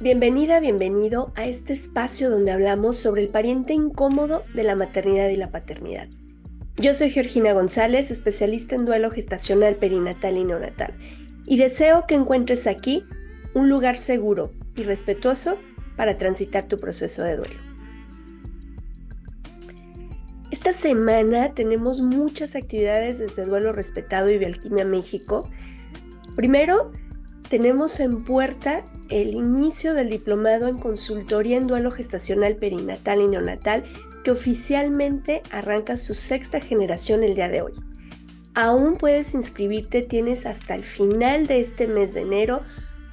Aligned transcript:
Bienvenida, 0.00 0.60
bienvenido 0.60 1.32
a 1.34 1.46
este 1.46 1.72
espacio 1.72 2.30
donde 2.30 2.52
hablamos 2.52 2.96
sobre 2.96 3.20
el 3.20 3.30
pariente 3.30 3.72
incómodo 3.72 4.44
de 4.54 4.62
la 4.62 4.76
maternidad 4.76 5.28
y 5.28 5.36
la 5.36 5.50
paternidad. 5.50 6.06
Yo 6.76 6.94
soy 6.94 7.10
Georgina 7.10 7.52
González, 7.52 8.12
especialista 8.12 8.76
en 8.76 8.84
duelo 8.84 9.10
gestacional, 9.10 9.74
perinatal 9.74 10.38
y 10.38 10.44
neonatal, 10.44 10.94
y 11.46 11.56
deseo 11.56 12.06
que 12.06 12.14
encuentres 12.14 12.68
aquí 12.68 13.02
un 13.54 13.68
lugar 13.68 13.98
seguro 13.98 14.52
y 14.76 14.84
respetuoso 14.84 15.58
para 15.96 16.16
transitar 16.16 16.68
tu 16.68 16.76
proceso 16.76 17.24
de 17.24 17.36
duelo. 17.36 17.58
Esta 20.52 20.72
semana 20.72 21.54
tenemos 21.54 22.02
muchas 22.02 22.54
actividades 22.54 23.18
desde 23.18 23.46
Duelo 23.46 23.72
Respetado 23.72 24.30
y 24.30 24.38
Bioalquimia 24.38 24.84
México. 24.84 25.50
Primero, 26.36 26.92
tenemos 27.48 27.98
en 28.00 28.24
puerta 28.24 28.84
el 29.08 29.34
inicio 29.34 29.94
del 29.94 30.10
diplomado 30.10 30.68
en 30.68 30.78
consultoría 30.78 31.56
en 31.56 31.66
duelo 31.66 31.90
gestacional 31.90 32.56
perinatal 32.56 33.20
y 33.22 33.28
neonatal 33.28 33.84
que 34.22 34.30
oficialmente 34.30 35.42
arranca 35.50 35.96
su 35.96 36.14
sexta 36.14 36.60
generación 36.60 37.24
el 37.24 37.34
día 37.34 37.48
de 37.48 37.62
hoy. 37.62 37.72
Aún 38.54 38.96
puedes 38.96 39.34
inscribirte, 39.34 40.02
tienes 40.02 40.44
hasta 40.44 40.74
el 40.74 40.84
final 40.84 41.46
de 41.46 41.60
este 41.60 41.86
mes 41.86 42.12
de 42.14 42.22
enero 42.22 42.60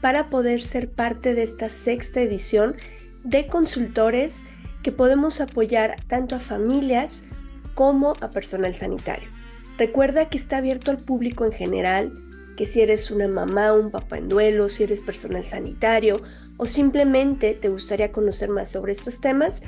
para 0.01 0.29
poder 0.29 0.61
ser 0.61 0.89
parte 0.89 1.33
de 1.33 1.43
esta 1.43 1.69
sexta 1.69 2.21
edición 2.21 2.75
de 3.23 3.47
consultores 3.47 4.43
que 4.83 4.91
podemos 4.91 5.39
apoyar 5.41 5.95
tanto 6.07 6.35
a 6.35 6.39
familias 6.39 7.25
como 7.73 8.13
a 8.21 8.29
personal 8.29 8.75
sanitario. 8.75 9.29
Recuerda 9.77 10.29
que 10.29 10.37
está 10.37 10.57
abierto 10.57 10.91
al 10.91 10.97
público 10.97 11.45
en 11.45 11.51
general, 11.51 12.13
que 12.55 12.65
si 12.65 12.81
eres 12.81 13.11
una 13.11 13.27
mamá 13.27 13.73
un 13.73 13.91
papá 13.91 14.17
en 14.17 14.29
duelo, 14.29 14.69
si 14.69 14.83
eres 14.83 15.01
personal 15.01 15.45
sanitario 15.45 16.21
o 16.57 16.65
simplemente 16.65 17.53
te 17.53 17.69
gustaría 17.69 18.11
conocer 18.11 18.49
más 18.49 18.71
sobre 18.71 18.93
estos 18.93 19.19
temas, 19.21 19.63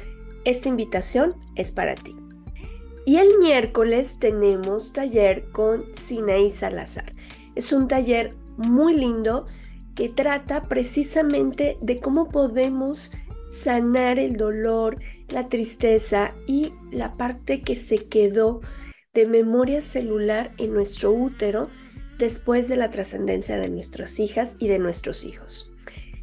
esta 0.45 0.70
invitación 0.70 1.36
es 1.56 1.72
para 1.72 1.95
ti. 1.95 2.16
Y 3.06 3.17
el 3.17 3.38
miércoles 3.39 4.17
tenemos 4.20 4.94
taller 4.94 5.45
con 5.52 5.86
Sinaí 5.95 6.50
Salazar. 6.50 7.11
Es 7.56 7.72
un 7.72 7.88
taller 7.88 8.34
muy 8.58 8.95
lindo 8.95 9.45
que 9.95 10.09
trata 10.09 10.64
precisamente 10.64 11.78
de 11.81 12.00
cómo 12.00 12.28
podemos 12.30 13.11
sanar 13.50 14.20
el 14.20 14.36
dolor, 14.36 15.00
la 15.30 15.48
tristeza 15.50 16.36
y 16.45 16.73
la 16.92 17.14
parte 17.14 17.61
que 17.61 17.76
se 17.76 18.08
quedó 18.08 18.61
de 19.14 19.26
memoria 19.26 19.81
celular 19.81 20.52
en 20.58 20.73
nuestro 20.73 21.11
útero 21.11 21.70
después 22.18 22.68
de 22.68 22.78
la 22.78 22.92
trascendencia 22.92 23.58
de 23.58 23.70
nuestras 23.70 24.20
hijas 24.20 24.56
y 24.60 24.68
de 24.68 24.80
nuestros 24.80 25.23
hijos. 25.23 25.72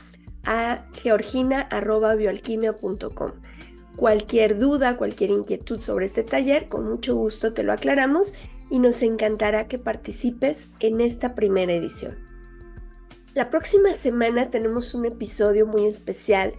a 0.45 0.87
georgina.bioalquimia.com. 0.93 3.33
Cualquier 3.97 4.59
duda, 4.59 4.97
cualquier 4.97 5.31
inquietud 5.31 5.81
sobre 5.81 6.07
este 6.07 6.25
taller, 6.25 6.67
con 6.69 6.89
mucho 6.89 7.15
gusto 7.15 7.55
te 7.55 7.63
lo 7.63 7.73
aclaramos 7.73 8.35
y 8.71 8.79
nos 8.79 9.03
encantará 9.03 9.69
que 9.69 9.79
participes 9.79 10.73
en 10.81 11.01
esta 11.01 11.35
primera 11.35 11.73
edición. 11.73 12.19
La 13.35 13.51
próxima 13.51 13.95
semana 13.95 14.51
tenemos 14.51 14.95
un 14.95 15.07
episodio 15.07 15.67
muy 15.67 15.87
especial 15.87 16.55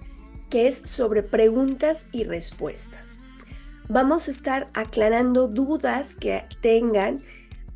que 0.49 0.67
es 0.67 0.77
sobre 0.77 1.23
preguntas 1.23 2.05
y 2.11 2.23
respuestas. 2.23 3.17
Vamos 3.87 4.27
a 4.27 4.31
estar 4.31 4.69
aclarando 4.73 5.47
dudas 5.47 6.15
que 6.15 6.43
tengan 6.61 7.17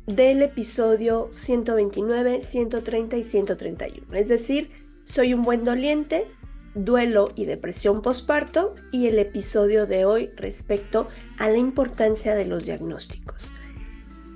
del 0.06 0.42
episodio 0.42 1.28
129, 1.32 2.42
130 2.42 3.16
y 3.16 3.24
131. 3.24 4.14
Es 4.14 4.28
decir, 4.28 4.70
soy 5.04 5.34
un 5.34 5.42
buen 5.42 5.64
doliente, 5.64 6.26
duelo 6.74 7.32
y 7.34 7.44
depresión 7.44 8.02
postparto 8.02 8.74
y 8.92 9.06
el 9.06 9.18
episodio 9.18 9.86
de 9.86 10.04
hoy 10.04 10.30
respecto 10.36 11.08
a 11.38 11.48
la 11.48 11.58
importancia 11.58 12.34
de 12.34 12.44
los 12.44 12.64
diagnósticos. 12.64 13.50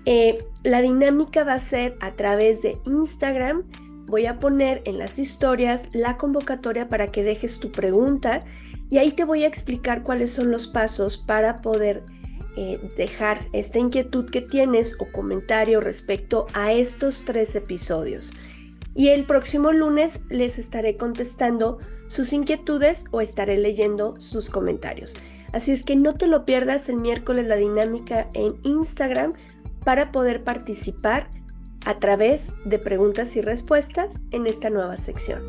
Eh, 0.06 0.39
la 0.62 0.83
dinámica 0.83 1.45
va 1.45 1.55
a 1.55 1.61
ser 1.61 1.97
a 2.00 2.12
través 2.12 2.62
de 2.62 2.78
Instagram. 2.87 3.65
Voy 4.06 4.27
a 4.27 4.39
poner 4.39 4.83
en 4.84 4.99
las 4.99 5.19
historias 5.19 5.89
la 5.93 6.17
convocatoria 6.17 6.89
para 6.89 7.11
que 7.11 7.22
dejes 7.22 7.59
tu 7.59 7.72
pregunta 7.72 8.41
y 8.91 8.99
ahí 8.99 9.12
te 9.12 9.25
voy 9.25 9.45
a 9.45 9.49
explicar 9.49 10.03
cuáles 10.03 10.31
son 10.31 10.51
los 10.51 10.66
pasos 10.66 11.16
para 11.16 11.62
poder 11.62 12.03
eh, 12.56 12.78
dejar 12.97 13.47
esta 13.53 13.78
inquietud 13.78 14.31
que 14.31 14.43
tienes 14.43 14.95
o 15.01 15.11
comentario 15.11 15.81
respecto 15.81 16.47
a 16.53 16.72
estos 16.72 17.25
tres 17.25 17.55
episodios 17.55 18.33
y 18.95 19.09
el 19.09 19.25
próximo 19.25 19.72
lunes 19.72 20.21
les 20.31 20.59
estaré 20.59 20.97
contestando 20.97 21.78
sus 22.09 22.32
inquietudes 22.32 23.06
o 23.10 23.20
estaré 23.20 23.59
leyendo 23.59 24.15
sus 24.20 24.50
comentarios. 24.50 25.15
Así 25.53 25.72
es 25.72 25.84
que 25.84 25.97
no 25.97 26.15
te 26.15 26.26
lo 26.26 26.44
pierdas 26.44 26.88
el 26.88 26.97
miércoles 26.97 27.47
la 27.47 27.56
dinámica 27.56 28.28
en 28.34 28.56
Instagram 28.65 29.34
para 29.84 30.10
poder 30.12 30.42
participar 30.42 31.28
a 31.87 31.98
través 31.98 32.54
de 32.65 32.78
preguntas 32.78 33.37
y 33.37 33.41
respuestas 33.41 34.20
en 34.31 34.47
esta 34.47 34.70
nueva 34.70 34.97
sección. 34.97 35.42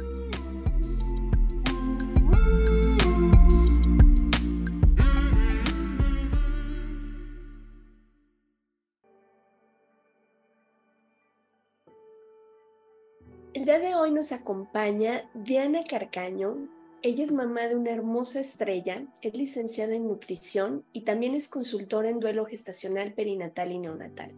Hoy 14.05 14.11
nos 14.11 14.31
acompaña 14.31 15.23
Diana 15.33 15.83
Carcaño. 15.83 16.67
Ella 17.01 17.23
es 17.23 17.31
mamá 17.31 17.61
de 17.61 17.75
una 17.75 17.89
hermosa 17.89 18.39
estrella, 18.39 19.03
es 19.23 19.33
licenciada 19.33 19.95
en 19.95 20.07
nutrición 20.07 20.85
y 20.93 21.01
también 21.05 21.33
es 21.33 21.47
consultora 21.47 22.09
en 22.09 22.19
duelo 22.19 22.45
gestacional, 22.45 23.13
perinatal 23.13 23.71
y 23.71 23.79
neonatal. 23.79 24.31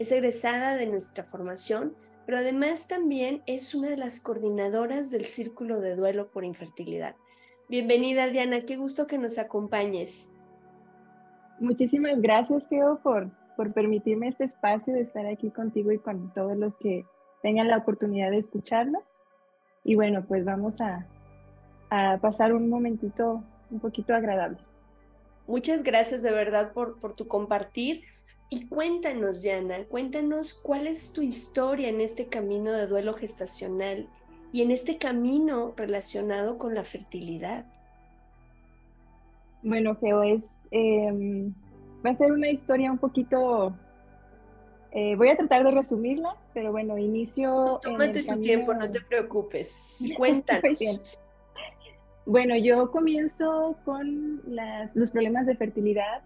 Es 0.00 0.10
egresada 0.10 0.74
de 0.74 0.86
nuestra 0.86 1.22
formación, 1.22 1.94
pero 2.26 2.38
además 2.38 2.88
también 2.88 3.44
es 3.46 3.72
una 3.76 3.88
de 3.90 3.98
las 3.98 4.18
coordinadoras 4.18 5.12
del 5.12 5.26
Círculo 5.26 5.78
de 5.78 5.94
Duelo 5.94 6.32
por 6.32 6.44
Infertilidad. 6.44 7.14
Bienvenida 7.68 8.26
Diana, 8.26 8.62
qué 8.62 8.76
gusto 8.76 9.06
que 9.06 9.18
nos 9.18 9.38
acompañes. 9.38 10.28
Muchísimas 11.60 12.20
gracias, 12.20 12.68
Teo, 12.68 12.98
por, 13.00 13.30
por 13.56 13.72
permitirme 13.72 14.26
este 14.26 14.42
espacio 14.42 14.92
de 14.92 15.02
estar 15.02 15.24
aquí 15.26 15.52
contigo 15.52 15.92
y 15.92 16.00
con 16.00 16.34
todos 16.34 16.56
los 16.56 16.74
que 16.74 17.04
tengan 17.44 17.68
la 17.68 17.76
oportunidad 17.76 18.30
de 18.30 18.38
escucharnos. 18.38 19.02
Y 19.84 19.96
bueno, 19.96 20.24
pues 20.26 20.46
vamos 20.46 20.80
a, 20.80 21.06
pasar 22.22 22.54
un 22.54 22.70
momentito 22.70 23.44
un 23.70 23.80
poquito 23.80 24.14
agradable. 24.14 24.58
Muchas 25.46 25.84
gracias 25.84 26.22
de 26.22 26.32
verdad 26.32 26.72
por, 26.72 26.98
por 26.98 27.14
tu 27.14 27.28
compartir. 27.28 28.02
Y 28.48 28.66
cuéntanos, 28.66 29.42
Diana, 29.42 29.84
cuéntanos 29.84 30.54
cuál 30.54 30.86
es 30.86 31.12
tu 31.12 31.20
historia 31.20 31.88
en 31.88 32.00
este 32.00 32.26
camino 32.26 32.72
de 32.72 32.86
duelo 32.86 33.12
gestacional 33.12 34.08
y 34.50 34.62
en 34.62 34.70
este 34.70 34.96
camino 34.96 35.74
relacionado 35.76 36.56
con 36.56 36.74
la 36.74 36.82
fertilidad. 36.82 37.66
Bueno, 39.62 39.96
Geo, 39.96 40.22
es, 40.22 40.66
em, 40.70 41.52
va 42.04 42.10
a 42.10 42.14
ser 42.14 42.32
una 42.32 42.48
historia 42.48 42.90
un 42.90 42.98
poquito 42.98 43.74
eh, 44.96 45.16
voy 45.16 45.28
a 45.28 45.36
tratar 45.36 45.64
de 45.64 45.72
resumirla, 45.72 46.36
pero 46.54 46.70
bueno, 46.70 46.96
inicio. 46.96 47.80
tómate 47.82 48.22
tu 48.22 48.40
tiempo, 48.40 48.72
no 48.74 48.88
te 48.88 49.00
preocupes. 49.00 49.98
Cuéntanos. 50.16 51.18
bueno, 52.24 52.56
yo 52.56 52.92
comienzo 52.92 53.76
con 53.84 54.40
los 54.94 55.10
problemas 55.10 55.46
de 55.46 55.56
fertilidad. 55.56 56.22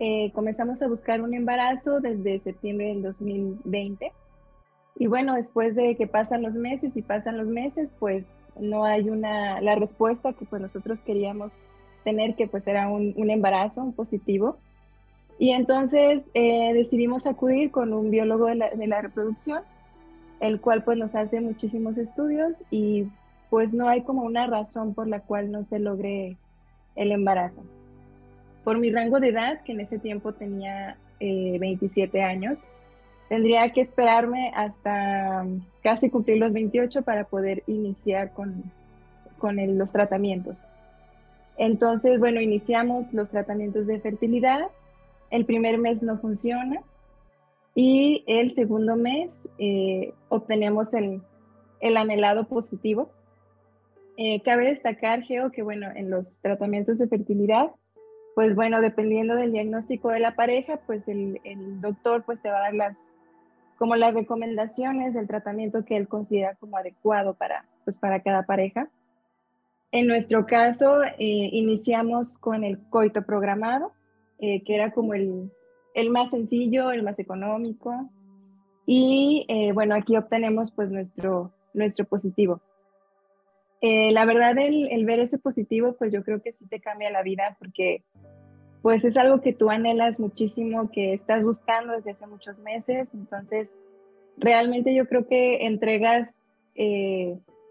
Eh, 0.00 0.32
comenzamos 0.34 0.82
a 0.82 0.88
buscar 0.88 1.20
un 1.20 1.34
embarazo 1.34 2.00
desde 2.00 2.40
septiembre 2.40 2.88
del 2.88 3.02
2020. 3.02 4.12
Y 4.96 5.06
bueno, 5.06 5.36
después 5.36 5.76
de 5.76 5.94
que 5.94 6.08
pasan 6.08 6.42
los 6.42 6.56
meses 6.56 6.96
y 6.96 7.02
pasan 7.02 7.38
los 7.38 7.46
meses, 7.46 7.90
pues 8.00 8.26
no 8.58 8.84
hay 8.84 9.08
una, 9.08 9.60
la 9.60 9.76
respuesta 9.76 10.32
que 10.32 10.44
pues 10.46 10.60
nosotros 10.60 11.00
queríamos 11.02 11.64
tener, 12.02 12.34
que 12.34 12.48
pues 12.48 12.66
era 12.66 12.88
un, 12.88 13.14
un 13.16 13.30
embarazo, 13.30 13.82
un 13.82 13.92
positivo. 13.92 14.58
Y 15.38 15.50
entonces 15.50 16.30
eh, 16.34 16.72
decidimos 16.74 17.26
acudir 17.26 17.70
con 17.70 17.92
un 17.92 18.10
biólogo 18.10 18.46
de 18.46 18.86
la, 18.86 19.00
reproducción, 19.00 19.62
el 20.40 20.60
cual 20.60 20.84
pues 20.84 20.96
nos 20.96 21.14
hace 21.14 21.40
muchísimos 21.40 21.98
estudios 21.98 22.62
y 22.70 23.06
pues 23.50 23.74
no 23.74 23.88
hay 23.88 24.02
como 24.02 24.22
una 24.22 24.46
razón 24.46 24.94
por 24.94 25.08
la 25.08 25.20
cual 25.20 25.50
no 25.50 25.64
se 25.64 25.78
logre 25.78 26.36
el 26.96 27.12
embarazo. 27.12 27.62
Por 28.62 28.78
mi 28.78 28.90
rango 28.90 29.20
de 29.20 29.28
edad, 29.28 29.62
que 29.62 29.72
en 29.72 29.80
ese 29.80 29.98
tiempo 29.98 30.32
tenía 30.32 30.96
27 31.20 32.16
eh, 32.16 32.22
años, 32.22 32.62
tendría 33.28 33.70
que 33.72 33.80
esperarme 33.80 34.52
hasta 34.54 35.44
casi 35.82 36.10
cumplir 36.10 36.38
los 36.38 36.52
28 36.52 37.02
para 37.02 37.24
poder 37.24 37.62
iniciar 37.66 38.32
con, 38.32 38.64
con 39.38 39.56
los 39.78 39.92
tratamientos. 39.92 40.64
Entonces, 41.56 42.18
bueno, 42.18 42.40
iniciamos 42.40 43.12
los 43.12 43.30
tratamientos 43.30 43.86
de 43.86 44.00
fertilidad. 44.00 44.68
El 45.34 45.46
primer 45.46 45.78
mes 45.78 46.00
no 46.00 46.16
funciona 46.20 46.80
y 47.74 48.22
el 48.28 48.52
segundo 48.52 48.94
mes 48.94 49.50
eh, 49.58 50.14
obtenemos 50.28 50.94
el, 50.94 51.22
el, 51.80 51.96
anhelado 51.96 52.46
positivo. 52.46 53.10
Eh, 54.16 54.42
cabe 54.42 54.66
destacar, 54.66 55.22
Geo, 55.22 55.50
que 55.50 55.62
bueno, 55.62 55.88
en 55.92 56.08
los 56.08 56.38
tratamientos 56.38 57.00
de 57.00 57.08
fertilidad, 57.08 57.72
pues 58.36 58.54
bueno, 58.54 58.80
dependiendo 58.80 59.34
del 59.34 59.50
diagnóstico 59.50 60.10
de 60.10 60.20
la 60.20 60.36
pareja, 60.36 60.78
pues 60.86 61.08
el, 61.08 61.40
el 61.42 61.80
doctor 61.80 62.22
pues 62.24 62.40
te 62.40 62.48
va 62.48 62.58
a 62.58 62.66
dar 62.66 62.74
las, 62.74 63.04
como 63.76 63.96
las 63.96 64.14
recomendaciones 64.14 65.14
del 65.14 65.26
tratamiento 65.26 65.84
que 65.84 65.96
él 65.96 66.06
considera 66.06 66.54
como 66.60 66.76
adecuado 66.76 67.34
para, 67.34 67.64
pues 67.82 67.98
para 67.98 68.22
cada 68.22 68.44
pareja. 68.44 68.88
En 69.90 70.06
nuestro 70.06 70.46
caso, 70.46 71.02
eh, 71.02 71.10
iniciamos 71.18 72.38
con 72.38 72.62
el 72.62 72.78
coito 72.88 73.22
programado, 73.22 73.90
eh, 74.38 74.62
que 74.64 74.74
era 74.74 74.92
como 74.92 75.14
el, 75.14 75.50
el, 75.94 76.10
más 76.10 76.30
sencillo, 76.30 76.90
el 76.90 77.02
más 77.02 77.18
económico. 77.18 78.10
Y 78.86 79.46
eh, 79.48 79.72
bueno, 79.72 79.94
aquí 79.94 80.16
obtenemos 80.16 80.70
pues 80.70 80.90
nuestro, 80.90 81.52
nuestro 81.72 82.04
positivo. 82.04 82.60
la 83.80 84.24
verdad, 84.24 84.56
el, 84.58 84.88
el, 84.90 85.04
ver 85.04 85.20
ese 85.20 85.38
positivo, 85.38 85.94
pues 85.98 86.12
yo 86.12 86.22
creo 86.22 86.42
que 86.42 86.52
sí 86.52 86.66
te 86.66 86.80
cambia 86.80 87.10
la 87.10 87.22
vida 87.22 87.56
porque 87.58 88.02
pues 88.82 89.04
es 89.04 89.16
algo 89.16 89.40
que 89.40 89.54
tú 89.54 89.70
anhelas 89.70 90.20
muchísimo, 90.20 90.90
que 90.90 91.14
estás 91.14 91.42
buscando 91.42 91.94
desde 91.94 92.10
hace 92.10 92.26
muchos 92.26 92.58
meses. 92.58 93.14
Entonces, 93.14 93.74
realmente 94.36 94.94
yo 94.94 95.06
creo 95.06 95.26
que 95.26 95.66
entregas 95.66 96.46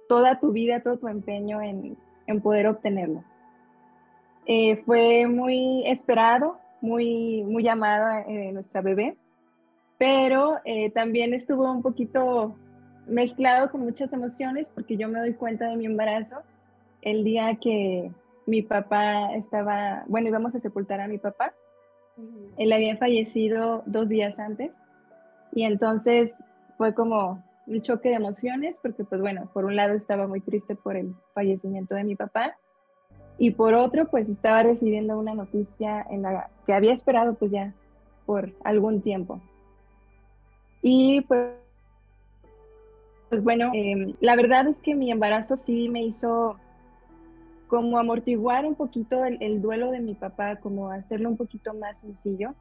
toda 0.08 0.40
tu 0.40 0.52
vida, 0.52 0.82
todo 0.82 0.98
tu 0.98 1.08
empeño 1.08 1.62
en, 1.62 1.98
en 2.28 2.42
poder 2.42 2.68
obtenerlo. 2.68 3.24
Eh, 4.46 4.84
fue 4.86 5.26
muy 5.28 5.84
esperado, 5.88 6.58
muy, 6.82 7.44
muy 7.44 7.68
amado 7.68 8.26
eh, 8.28 8.52
nuestra 8.52 8.82
bebé, 8.82 9.16
pero 9.98 10.60
eh, 10.66 10.90
también 10.90 11.34
estuvo 11.34 11.72
un 11.72 11.82
poquito 11.82 12.56
mezclado 13.08 13.72
con 13.72 13.82
muchas 13.82 14.12
emociones 14.12 14.70
porque 14.70 14.98
yo 14.98 15.08
me 15.08 15.20
doy 15.20 15.34
cuenta 15.34 15.68
de 15.68 15.78
mi 15.78 15.86
embarazo 15.86 16.38
el 17.02 17.24
día 17.24 17.58
que 17.62 18.12
mi 18.46 18.62
papá 18.62 19.34
estaba, 19.34 20.04
bueno, 20.08 20.28
íbamos 20.28 20.56
a 20.56 20.60
sepultar 20.60 21.00
a 21.00 21.08
mi 21.08 21.18
papá. 21.18 21.54
Él 22.58 22.72
había 22.72 22.98
fallecido 22.98 23.84
dos 23.86 24.10
días 24.10 24.40
antes 24.40 24.78
y 25.54 25.64
entonces 25.64 26.44
fue 26.78 26.94
como 26.94 27.44
un 27.66 27.82
choque 27.82 28.10
de 28.10 28.16
emociones 28.16 28.78
porque 28.82 29.04
pues 29.04 29.22
bueno, 29.22 29.50
por 29.54 29.66
un 29.66 29.76
lado 29.76 29.94
estaba 29.94 30.28
muy 30.28 30.42
triste 30.42 30.76
por 30.76 30.96
el 30.96 31.16
fallecimiento 31.34 31.96
de 31.96 32.04
mi 32.04 32.16
papá 32.16 32.58
y 33.38 33.52
por 33.52 33.74
otro 33.74 34.06
pues 34.10 34.30
estaba 34.30 34.64
recibiendo 34.64 35.18
una 35.18 35.34
noticia 35.34 36.06
en 36.10 36.22
la 36.22 36.50
que 36.66 36.74
había 36.74 36.94
esperado 36.94 37.34
pues 37.36 37.52
ya 37.52 37.74
por 38.26 38.54
algún 38.64 39.02
tiempo. 39.02 39.42
Y 40.82 41.22
pues, 41.22 41.52
bueno, 43.42 43.72
em, 43.74 44.16
la 44.20 44.36
verdad 44.36 44.68
es 44.68 44.80
que 44.82 44.96
mi 44.96 45.12
embarazo 45.12 45.56
sí 45.56 45.90
me 45.90 46.04
hizo 46.04 46.58
como 47.68 47.98
amortiguar 47.98 48.66
un 48.66 48.76
poquito 48.76 49.26
el, 49.26 49.42
el 49.42 49.62
duelo 49.62 49.92
de 49.92 50.00
mi 50.00 50.14
papá, 50.14 50.58
como 50.58 50.92
hacerlo 50.92 51.30
un 51.30 51.38
poquito 51.38 51.74
más 51.74 52.02
sencillo. 52.02 52.54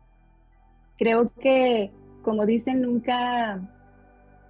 Creo 0.97 1.33
que, 1.41 1.91
como 2.23 2.47
dicen, 2.47 2.81
nunca 2.81 3.61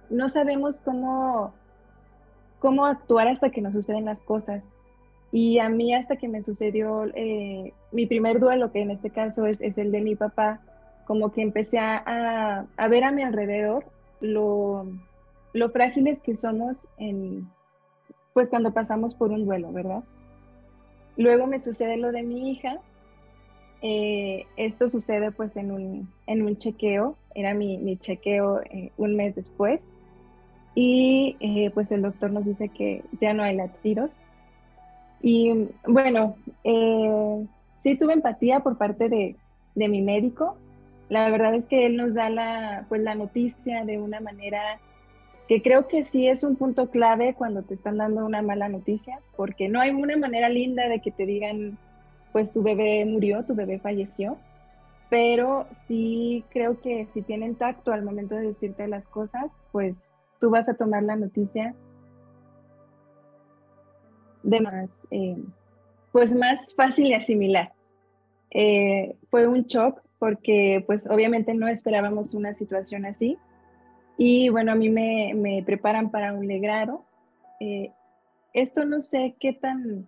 no 0.09 0.29
sabemos 0.29 0.79
cómo, 0.79 1.53
cómo 2.59 2.85
actuar 2.85 3.27
hasta 3.27 3.49
que 3.49 3.61
nos 3.61 3.73
suceden 3.73 4.05
las 4.05 4.21
cosas. 4.21 4.69
Y 5.33 5.57
a 5.57 5.67
mí 5.67 5.95
hasta 5.95 6.17
que 6.17 6.27
me 6.27 6.43
sucedió 6.43 7.05
eh, 7.15 7.73
mi 7.91 8.05
primer 8.05 8.39
duelo, 8.39 8.71
que 8.71 8.81
en 8.81 8.91
este 8.91 9.09
caso 9.09 9.47
es, 9.47 9.61
el 9.79 9.91
de 9.91 9.99
mi 9.99 10.15
papá, 10.15 10.61
como 11.05 11.31
que 11.31 11.41
empecé 11.41 11.79
a, 11.79 12.67
ver 12.87 13.03
a 13.03 13.11
mi 13.11 13.23
alrededor 13.23 13.83
lo, 14.21 14.85
lo, 15.51 15.69
frágiles 15.71 16.21
que 16.21 16.35
somos 16.35 16.87
en, 16.99 17.49
pues 18.33 18.51
cuando 18.51 18.75
pasamos 18.75 19.15
por 19.15 19.31
un 19.31 19.45
duelo, 19.45 19.71
¿verdad? 19.71 20.03
Luego 21.17 21.47
me 21.47 21.57
sucede 21.57 21.97
lo 21.97 22.11
de 22.11 22.21
mi 22.21 22.51
hija. 22.51 22.77
Eh, 23.81 24.45
esto 24.55 24.87
sucede 24.87 25.31
pues 25.31 25.57
en 25.57 25.71
un, 25.71 26.13
en 26.27 26.43
un 26.43 26.57
chequeo, 26.57 27.17
era 27.33 27.55
mi, 27.55 27.79
mi 27.79 27.97
chequeo 27.97 28.61
eh, 28.61 28.91
un 28.97 29.15
mes 29.15 29.33
después 29.33 29.89
y 30.75 31.35
pues 31.73 31.91
el 31.91 32.03
doctor 32.03 32.31
nos 32.31 32.45
dice 32.45 32.69
que 32.69 33.03
ya 33.19 33.33
no 33.33 33.41
hay 33.41 33.55
latidos. 33.55 34.19
Y 35.23 35.69
bueno, 35.87 36.35
eh, 36.65 37.47
sí 37.77 37.97
tuve 37.97 38.13
empatía 38.13 38.59
por 38.59 38.77
parte 38.77 39.07
de, 39.07 39.37
de, 39.73 39.87
mi 39.87 40.01
médico. 40.01 40.57
La 41.07 41.29
verdad 41.29 41.55
es 41.55 41.65
que 41.65 41.85
él 41.85 41.95
nos 41.95 42.13
da 42.13 42.29
la, 42.29 42.85
pues, 42.89 43.01
la 43.01 43.15
noticia 43.15 43.85
de 43.85 43.99
una 43.99 44.19
manera 44.19 44.79
que 45.47 45.61
creo 45.61 45.87
que 45.87 46.03
sí 46.03 46.27
es 46.27 46.43
un 46.43 46.57
punto 46.57 46.89
clave 46.89 47.35
cuando 47.35 47.63
te 47.63 47.73
están 47.73 47.97
dando 47.97 48.25
una 48.25 48.41
mala 48.41 48.67
noticia, 48.67 49.19
porque 49.37 49.69
no 49.69 49.79
hay 49.79 49.91
una 49.91 50.17
manera 50.17 50.49
linda 50.49 50.89
de 50.89 50.99
que 50.99 51.11
te 51.11 51.25
digan, 51.25 51.77
pues 52.33 52.51
tu 52.51 52.61
bebé 52.61 53.05
murió, 53.05 53.45
tu 53.45 53.55
bebé 53.55 53.79
falleció, 53.79 54.37
pero 55.09 55.67
sí 55.71 56.43
creo 56.49 56.81
que 56.81 57.07
si 57.13 57.21
tienen 57.21 57.55
tacto 57.55 57.93
al 57.93 58.03
momento 58.03 58.35
de 58.35 58.47
decirte 58.47 58.87
las 58.87 59.07
cosas, 59.07 59.45
pues 59.71 59.97
tú 60.41 60.49
vas 60.49 60.67
a 60.67 60.73
tomar 60.75 61.03
la 61.03 61.15
noticia 61.15 61.75
de 64.43 64.61
más, 64.61 65.07
eh, 65.11 65.37
pues 66.11 66.33
más 66.33 66.73
fácil 66.75 67.09
de 67.09 67.15
asimilar. 67.15 67.73
Eh, 68.51 69.15
fue 69.29 69.47
un 69.47 69.63
shock 69.63 70.01
porque 70.19 70.83
pues 70.85 71.07
obviamente 71.09 71.53
no 71.53 71.67
esperábamos 71.67 72.33
una 72.33 72.53
situación 72.53 73.05
así. 73.05 73.37
Y 74.17 74.49
bueno, 74.49 74.71
a 74.71 74.75
mí 74.75 74.89
me, 74.89 75.63
preparan 75.65 76.11
para 76.11 76.33
un 76.33 76.47
legrado. 76.47 77.03
Eh, 77.59 77.91
esto 78.53 78.85
no 78.85 79.01
sé 79.01 79.35
qué 79.39 79.53
tan, 79.53 80.07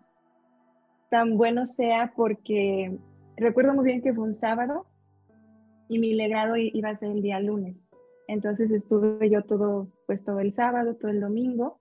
tan 1.10 1.38
bueno 1.38 1.66
sea 1.66 2.14
porque 2.16 2.98
recuerdo 3.36 3.74
muy 3.74 3.86
bien 3.86 4.02
que 4.02 4.14
fue 4.14 4.24
un 4.24 4.34
sábado 4.34 4.86
y 5.88 6.00
mi 6.00 6.14
legrado 6.14 6.56
iba 6.56 6.90
a 6.90 6.96
ser 6.96 7.12
el 7.12 7.22
día 7.22 7.40
lunes. 7.40 7.86
Entonces 8.28 8.72
estuve 8.72 9.30
yo 9.30 9.44
todo, 9.44 9.88
pues 10.08 10.24
todo 10.24 10.40
el 10.40 10.52
sábado, 10.52 10.96
todo 10.96 11.12
el 11.12 11.20
domingo. 11.20 11.80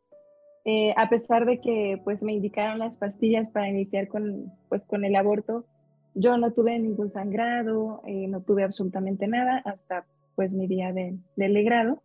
Eh, 0.64 0.94
a 0.96 1.08
pesar 1.08 1.44
de 1.44 1.60
que 1.60 2.00
pues 2.05 2.22
me 2.22 2.32
indicaron 2.32 2.79
las 2.79 2.96
pastillas 2.96 3.48
para 3.50 3.69
iniciar 3.69 4.08
con, 4.08 4.50
pues, 4.69 4.86
con 4.86 5.05
el 5.05 5.15
aborto, 5.15 5.67
yo 6.15 6.39
no 6.39 6.53
tuve 6.53 6.79
ningún 6.79 7.10
sangrado, 7.10 8.00
eh, 8.06 8.29
no 8.29 8.41
tuve 8.41 8.62
absolutamente 8.62 9.27
nada 9.27 9.58
hasta 9.65 10.06
pues 10.36 10.55
mi 10.55 10.67
día 10.67 10.93
de, 10.93 11.19
legrado. 11.36 12.03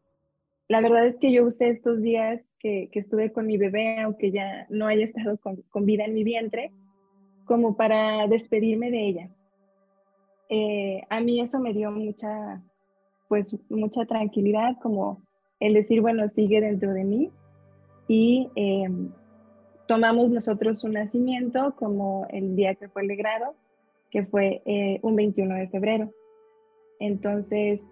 La 0.68 0.82
verdad 0.82 1.06
es 1.08 1.18
que 1.18 1.32
yo 1.32 1.46
usé 1.46 1.70
estos 1.70 2.02
días 2.02 2.52
que, 2.60 2.90
que 2.92 3.00
estuve 3.00 3.32
con 3.32 3.48
mi 3.48 3.58
bebé, 3.58 4.00
aunque 4.00 4.32
ya 4.32 4.68
no 4.70 4.88
haya 4.88 5.04
estado 5.04 5.38
con, 5.38 5.64
con 5.70 5.86
vida 5.86 6.06
en 6.06 6.14
mi 6.14 6.24
vientre, 6.24 6.72
como 7.46 7.76
para 7.76 8.28
despedirme 8.28 8.92
de 8.92 9.08
ella. 9.08 9.30
Eh, 10.50 11.02
a 11.10 11.20
mí 11.20 11.40
eso 11.40 11.60
me 11.60 11.74
dio 11.74 11.92
mucha, 11.92 12.62
pues 13.28 13.56
mucha 13.70 14.06
tranquilidad, 14.06 14.78
como 14.82 15.22
el 15.60 15.74
decir, 15.74 16.02
bueno, 16.02 16.28
sigue 16.30 16.60
dentro 16.60 16.94
de 16.94 17.04
mí. 17.04 17.32
Y 18.10 18.50
em, 18.56 19.10
tomamos 19.88 20.32
nosotros 20.32 20.84
un 20.84 20.94
nacimiento 20.94 21.74
como 21.78 22.28
el 22.30 22.58
día 22.58 22.76
que 22.76 22.90
fue 22.90 23.04
el 23.04 23.16
grado, 23.16 23.56
que 24.12 24.26
fue 24.26 24.62
eh, 24.66 25.00
un 25.04 25.16
21 25.16 25.56
de 25.56 25.70
febrero. 25.70 26.12
Entonces, 27.00 27.90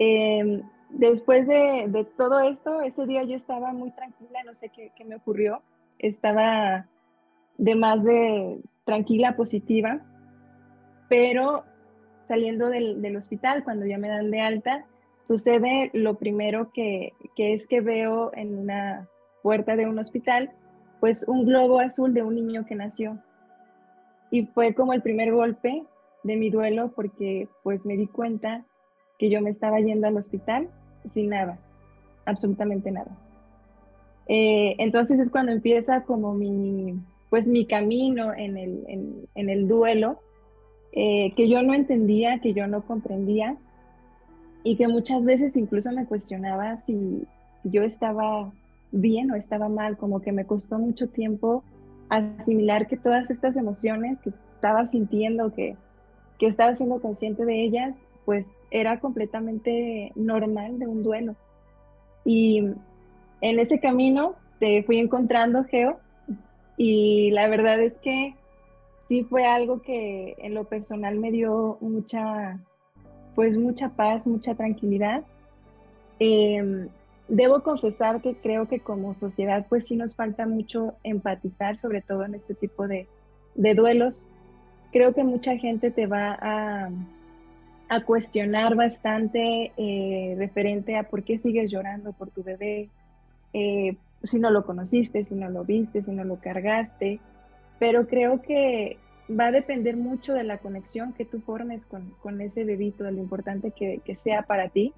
em, 0.00 0.62
después 0.90 1.46
de, 1.46 1.86
de, 1.88 2.04
todo 2.04 2.40
esto, 2.40 2.80
ese 2.80 3.06
día 3.06 3.22
yo 3.22 3.36
estaba 3.36 3.72
muy 3.72 3.92
tranquila, 3.92 4.42
no 4.44 4.54
sé 4.54 4.70
qué, 4.70 4.90
qué 4.96 5.04
me 5.04 5.14
ocurrió, 5.14 5.62
estaba 6.00 6.88
de 7.58 7.76
más 7.76 8.02
de 8.02 8.60
tranquila, 8.84 9.36
positiva, 9.36 10.00
pero 11.08 11.64
saliendo 12.22 12.68
del, 12.68 13.16
hospital, 13.16 13.64
cuando 13.64 13.86
ya 13.86 13.98
me 13.98 14.08
dan 14.08 14.30
de 14.30 14.40
alta, 14.40 14.84
sucede 15.24 15.90
lo 15.94 16.18
primero 16.18 16.70
que, 16.72 17.14
es 17.36 17.66
que 17.66 17.80
veo 17.80 18.30
en 18.34 18.56
una 18.56 19.08
puerta 19.48 19.76
de 19.76 19.86
un 19.86 19.98
hospital, 19.98 20.50
pues 21.00 21.26
un 21.26 21.46
globo 21.46 21.80
azul 21.80 22.12
de 22.12 22.22
un 22.22 22.34
niño 22.34 22.66
que 22.66 22.74
nació. 22.74 23.18
Y 24.30 24.44
fue 24.44 24.74
como 24.74 24.92
el 24.92 25.00
primer 25.00 25.32
golpe 25.32 25.84
de 26.22 26.36
mi 26.36 26.50
duelo 26.50 26.92
porque 26.94 27.48
pues 27.62 27.86
me 27.86 27.96
di 27.96 28.08
cuenta 28.08 28.66
que 29.18 29.30
yo 29.30 29.40
me 29.40 29.48
estaba 29.48 29.80
yendo 29.80 30.06
al 30.06 30.18
hospital 30.18 30.68
sin 31.08 31.30
nada, 31.30 31.58
absolutamente 32.26 32.90
nada. 32.90 33.16
Eh, 34.26 34.76
entonces 34.76 35.18
es 35.18 35.30
cuando 35.30 35.50
empieza 35.50 36.02
como 36.02 36.34
mi, 36.34 37.00
pues 37.30 37.48
mi 37.48 37.64
camino 37.64 38.34
en 38.34 38.58
el, 38.58 39.26
en 39.34 39.48
el 39.48 39.66
duelo 39.66 40.20
eh, 40.92 41.32
que 41.36 41.48
yo 41.48 41.62
no 41.62 41.72
entendía, 41.72 42.40
que 42.40 42.52
yo 42.52 42.66
no 42.66 42.82
comprendía. 42.82 43.56
y 44.62 44.76
que 44.76 44.88
muchas 44.88 45.24
veces 45.24 45.56
incluso 45.56 45.90
me 45.92 46.04
cuestionaba 46.04 46.76
si, 46.76 47.26
yo 47.64 47.82
estaba 47.82 48.52
bien 48.92 49.30
o 49.30 49.36
estaba 49.36 49.68
mal, 49.68 49.96
como 49.96 50.20
que 50.20 50.32
me 50.32 50.46
costó 50.46 50.78
mucho 50.78 51.08
tiempo 51.08 51.62
asimilar 52.08 52.86
que 52.86 52.96
todas 52.96 53.30
estas 53.30 53.56
emociones 53.56 54.20
que 54.20 54.30
estaba 54.30 54.86
sintiendo, 54.86 55.52
que, 55.52 55.76
que 56.38 56.46
estaba 56.46 56.74
siendo 56.74 57.00
consciente 57.00 57.44
de 57.44 57.64
ellas, 57.64 58.08
pues 58.24 58.66
era 58.70 59.00
completamente 59.00 60.12
normal 60.14 60.78
de 60.78 60.86
un 60.86 61.02
duelo. 61.02 61.36
Y 62.24 62.58
en 63.40 63.58
ese 63.58 63.80
camino 63.80 64.34
te 64.58 64.82
fui 64.82 64.98
encontrando, 64.98 65.64
Geo, 65.64 65.98
y 66.76 67.30
la 67.32 67.48
verdad 67.48 67.80
es 67.80 67.98
que 67.98 68.34
sí 69.00 69.24
fue 69.24 69.46
algo 69.46 69.82
que 69.82 70.34
en 70.38 70.54
lo 70.54 70.64
personal 70.64 71.18
me 71.18 71.30
dio 71.30 71.78
mucha, 71.80 72.60
pues 73.34 73.56
mucha 73.56 73.88
paz, 73.90 74.26
mucha 74.26 74.54
tranquilidad. 74.54 75.24
Em, 76.18 76.88
debo 77.28 77.62
confesar 77.62 78.20
que 78.20 78.34
creo 78.36 78.68
que 78.68 78.80
como 78.80 79.14
sociedad 79.14 79.66
pues 79.68 79.86
sí 79.86 79.96
nos 79.96 80.16
falta 80.16 80.46
mucho 80.46 80.94
empatizar, 81.04 81.78
sobre 81.78 82.00
todo 82.00 82.24
en 82.24 82.34
este 82.34 82.54
tipo 82.54 82.88
de, 82.88 83.06
de 83.54 83.74
duelos. 83.74 84.26
Creo 84.92 85.14
que 85.14 85.24
mucha 85.24 85.56
gente 85.56 85.90
te 85.90 86.06
va 86.06 86.36
a, 86.40 86.90
a 87.88 88.04
cuestionar 88.04 88.74
bastante 88.74 89.72
eh, 89.76 90.34
referente 90.38 90.96
a 90.96 91.04
por 91.04 91.22
qué 91.22 91.38
sigues 91.38 91.70
llorando 91.70 92.12
por 92.12 92.30
tu 92.30 92.42
bebé, 92.42 92.88
eh, 93.52 93.96
si 94.22 94.38
no 94.38 94.50
lo 94.50 94.64
conociste, 94.64 95.22
si 95.22 95.34
no 95.34 95.48
lo 95.50 95.64
viste, 95.64 96.02
si 96.02 96.10
no 96.10 96.24
lo 96.24 96.36
cargaste, 96.36 97.20
pero 97.78 98.06
creo 98.06 98.42
que 98.42 98.98
va 99.28 99.46
a 99.46 99.52
depender 99.52 99.96
mucho 99.96 100.32
de 100.32 100.44
la 100.44 100.58
conexión 100.58 101.12
que 101.12 101.24
tú 101.24 101.40
formes 101.40 101.84
con, 101.84 102.14
con 102.22 102.40
ese 102.40 102.64
bebito, 102.64 103.04
de 103.04 103.12
lo 103.12 103.18
importante 103.18 103.70
que, 103.70 104.00
que 104.04 104.16
sea 104.16 104.42
para 104.42 104.70
ti. 104.70 104.92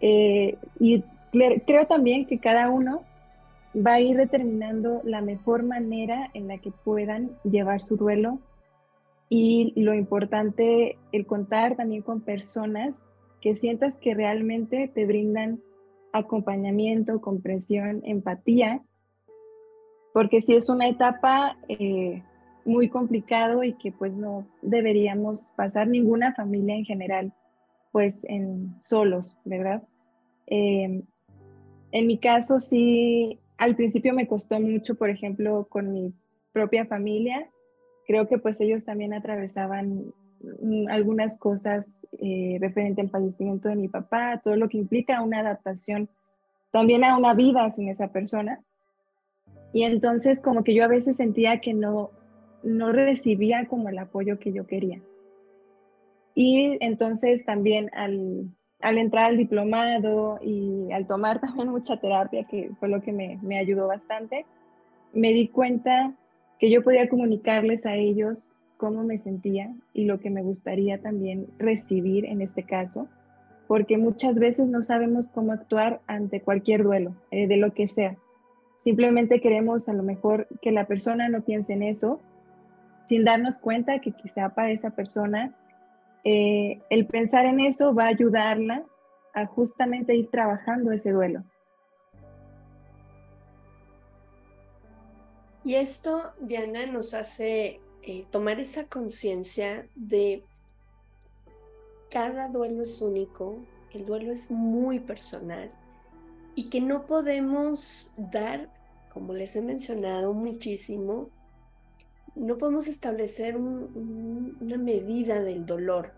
Eh, 0.00 0.56
y 0.78 1.04
creo 1.32 1.86
también 1.86 2.26
que 2.26 2.38
cada 2.38 2.70
uno 2.70 3.02
va 3.74 3.94
a 3.94 4.00
ir 4.00 4.16
determinando 4.16 5.00
la 5.04 5.20
mejor 5.20 5.62
manera 5.62 6.30
en 6.34 6.48
la 6.48 6.58
que 6.58 6.72
puedan 6.72 7.30
llevar 7.44 7.82
su 7.82 7.96
duelo 7.96 8.40
y 9.28 9.72
lo 9.80 9.94
importante, 9.94 10.98
el 11.12 11.24
contar 11.24 11.76
también 11.76 12.02
con 12.02 12.20
personas 12.20 13.00
que 13.40 13.54
sientas 13.54 13.96
que 13.96 14.12
realmente 14.12 14.90
te 14.92 15.06
brindan 15.06 15.60
acompañamiento, 16.12 17.20
comprensión, 17.20 18.02
empatía, 18.04 18.82
porque 20.12 20.40
si 20.40 20.54
es 20.56 20.68
una 20.68 20.88
etapa 20.88 21.56
eh, 21.68 22.24
muy 22.64 22.88
complicado 22.88 23.62
y 23.62 23.74
que 23.74 23.92
pues 23.92 24.18
no 24.18 24.48
deberíamos 24.62 25.48
pasar 25.56 25.86
ninguna 25.86 26.34
familia 26.34 26.74
en 26.74 26.84
general 26.84 27.32
pues 27.92 28.24
en 28.24 28.76
solos, 28.80 29.36
¿verdad? 29.44 29.82
Em, 30.46 31.02
en 31.92 32.06
mi 32.06 32.18
caso 32.18 32.60
sí, 32.60 33.38
al 33.58 33.76
principio 33.76 34.14
me 34.14 34.26
costó 34.26 34.60
mucho, 34.60 34.94
por 34.94 35.10
ejemplo, 35.10 35.66
con 35.68 35.92
mi 35.92 36.12
propia 36.52 36.86
familia, 36.86 37.48
creo 38.06 38.28
que 38.28 38.38
pues 38.38 38.60
ellos 38.60 38.84
también 38.84 39.12
atravesaban 39.12 40.12
algunas 40.88 41.36
cosas 41.36 42.00
eh, 42.18 42.56
referente 42.60 43.02
al 43.02 43.10
fallecimiento 43.10 43.68
de 43.68 43.76
mi 43.76 43.88
papá, 43.88 44.40
todo 44.42 44.56
lo 44.56 44.68
que 44.68 44.78
implica 44.78 45.22
una 45.22 45.40
adaptación 45.40 46.08
también 46.70 47.04
a 47.04 47.16
una 47.16 47.34
vida 47.34 47.70
sin 47.70 47.88
esa 47.88 48.08
persona. 48.08 48.60
Y 49.72 49.82
entonces 49.82 50.40
como 50.40 50.64
que 50.64 50.74
yo 50.74 50.84
a 50.84 50.88
veces 50.88 51.16
sentía 51.16 51.60
que 51.60 51.74
no, 51.74 52.10
no 52.62 52.92
recibía 52.92 53.66
como 53.66 53.88
el 53.88 53.98
apoyo 53.98 54.38
que 54.38 54.52
yo 54.52 54.66
quería. 54.66 55.00
Y 56.34 56.78
entonces 56.80 57.44
también 57.44 57.90
al, 57.92 58.50
al 58.80 58.98
entrar 58.98 59.26
al 59.26 59.36
diplomado 59.36 60.38
y 60.42 60.90
al 60.92 61.06
tomar 61.06 61.40
también 61.40 61.68
mucha 61.68 61.98
terapia, 61.98 62.44
que 62.44 62.70
fue 62.78 62.88
lo 62.88 63.00
que 63.02 63.12
me, 63.12 63.38
me 63.42 63.58
ayudó 63.58 63.86
bastante, 63.86 64.46
me 65.12 65.32
di 65.32 65.48
cuenta 65.48 66.14
que 66.58 66.70
yo 66.70 66.82
podía 66.82 67.08
comunicarles 67.08 67.86
a 67.86 67.94
ellos 67.96 68.52
cómo 68.76 69.02
me 69.02 69.18
sentía 69.18 69.74
y 69.92 70.04
lo 70.04 70.20
que 70.20 70.30
me 70.30 70.42
gustaría 70.42 71.00
también 71.00 71.46
recibir 71.58 72.24
en 72.24 72.40
este 72.40 72.62
caso, 72.62 73.08
porque 73.68 73.98
muchas 73.98 74.38
veces 74.38 74.68
no 74.68 74.82
sabemos 74.82 75.28
cómo 75.28 75.52
actuar 75.52 76.00
ante 76.06 76.40
cualquier 76.40 76.82
duelo, 76.82 77.14
eh, 77.30 77.46
de 77.46 77.56
lo 77.56 77.72
que 77.72 77.86
sea. 77.86 78.16
Simplemente 78.78 79.40
queremos 79.40 79.88
a 79.88 79.92
lo 79.92 80.02
mejor 80.02 80.48
que 80.62 80.72
la 80.72 80.86
persona 80.86 81.28
no 81.28 81.42
piense 81.42 81.74
en 81.74 81.82
eso, 81.82 82.20
sin 83.06 83.24
darnos 83.24 83.58
cuenta 83.58 83.98
que 84.00 84.12
quizá 84.12 84.48
para 84.50 84.70
esa 84.70 84.90
persona 84.90 85.54
eh, 86.24 86.80
el 86.90 87.06
pensar 87.06 87.46
en 87.46 87.60
eso 87.60 87.94
va 87.94 88.04
a 88.04 88.08
ayudarla 88.08 88.84
a 89.34 89.46
justamente 89.46 90.14
ir 90.14 90.30
trabajando 90.30 90.92
ese 90.92 91.12
duelo. 91.12 91.44
Y 95.64 95.74
esto, 95.74 96.32
Diana, 96.40 96.86
nos 96.86 97.14
hace 97.14 97.80
eh, 98.02 98.24
tomar 98.30 98.60
esa 98.60 98.86
conciencia 98.86 99.86
de 99.94 100.42
cada 102.10 102.48
duelo 102.48 102.82
es 102.82 103.00
único, 103.02 103.58
el 103.92 104.06
duelo 104.06 104.32
es 104.32 104.50
muy 104.50 105.00
personal 105.00 105.70
y 106.54 106.70
que 106.70 106.80
no 106.80 107.06
podemos 107.06 108.12
dar, 108.16 108.68
como 109.12 109.32
les 109.34 109.54
he 109.54 109.62
mencionado 109.62 110.32
muchísimo, 110.32 111.28
no 112.34 112.58
podemos 112.58 112.86
establecer 112.86 113.56
una 113.56 114.76
medida 114.76 115.40
del 115.42 115.66
dolor. 115.66 116.12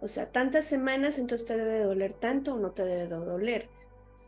O 0.00 0.08
sea, 0.08 0.30
tantas 0.30 0.66
semanas 0.66 1.18
entonces 1.18 1.46
te 1.46 1.56
debe 1.56 1.80
doler 1.80 2.12
tanto 2.14 2.54
o 2.54 2.58
no 2.58 2.72
te 2.72 2.84
debe 2.84 3.06
doler 3.06 3.68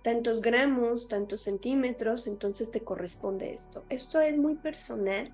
tantos 0.05 0.43
gramos, 0.43 1.09
tantos 1.09 1.41
centímetros, 1.41 2.27
entonces 2.27 2.71
te 2.71 2.81
corresponde 2.81 3.55
esto. 3.55 3.85
Esto 3.89 4.21
es 4.21 4.37
muy 4.37 4.55
personal. 4.55 5.33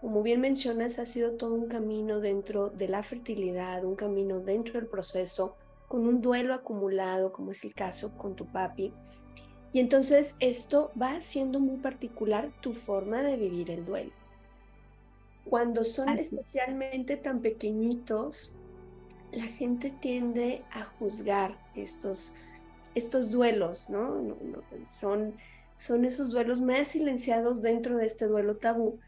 Como 0.00 0.22
bien 0.22 0.40
mencionas, 0.40 1.00
ha 1.00 1.06
sido 1.06 1.32
todo 1.32 1.54
un 1.54 1.66
camino 1.66 2.20
dentro 2.20 2.70
de 2.70 2.86
la 2.86 3.02
fertilidad, 3.02 3.84
un 3.84 3.96
camino 3.96 4.38
dentro 4.38 4.74
del 4.74 4.86
proceso, 4.86 5.56
con 5.88 6.06
un 6.06 6.22
duelo 6.22 6.54
acumulado, 6.54 7.32
como 7.32 7.50
es 7.50 7.64
el 7.64 7.74
caso 7.74 8.16
con 8.16 8.36
tu 8.36 8.46
papi. 8.46 8.94
Y 9.72 9.80
entonces 9.80 10.36
esto 10.38 10.92
va 11.00 11.16
haciendo 11.16 11.58
muy 11.58 11.78
particular 11.78 12.52
tu 12.60 12.74
forma 12.74 13.22
de 13.22 13.36
vivir 13.36 13.72
el 13.72 13.84
duelo. 13.84 14.12
Cuando 15.48 15.84
son 15.84 16.08
especialmente 16.18 17.16
tan 17.16 17.40
pequeñitos, 17.40 18.54
la 19.32 19.46
gente 19.46 19.90
tiende 19.90 20.64
a 20.72 20.84
juzgar 20.84 21.56
estos 21.74 22.36
estos 22.96 23.30
duelos, 23.30 23.90
¿no? 23.90 24.34
Pues, 24.70 24.88
son, 24.88 25.34
son 25.76 26.06
esos 26.06 26.30
duelos 26.30 26.60
más 26.62 26.88
silenciados 26.88 27.60
dentro 27.60 27.98
de 27.98 28.06
este 28.06 28.26
duelo 28.26 28.56
tabú, 28.56 28.98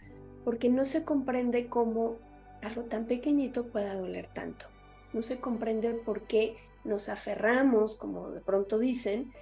porque 0.44 0.68
no 0.68 0.84
se 0.84 1.04
comprende 1.04 1.68
cómo 1.68 2.16
algo 2.62 2.82
tan 2.82 3.06
pequeñito 3.06 3.68
pueda 3.68 3.94
doler 3.94 4.28
tanto. 4.34 4.66
No 5.14 5.22
se 5.22 5.40
comprende 5.40 5.94
por 5.94 6.22
qué 6.26 6.56
nos 6.84 7.08
aferramos, 7.08 7.96
como 7.96 8.30
de 8.30 8.40
pronto 8.40 8.78
dicen, 8.78 9.32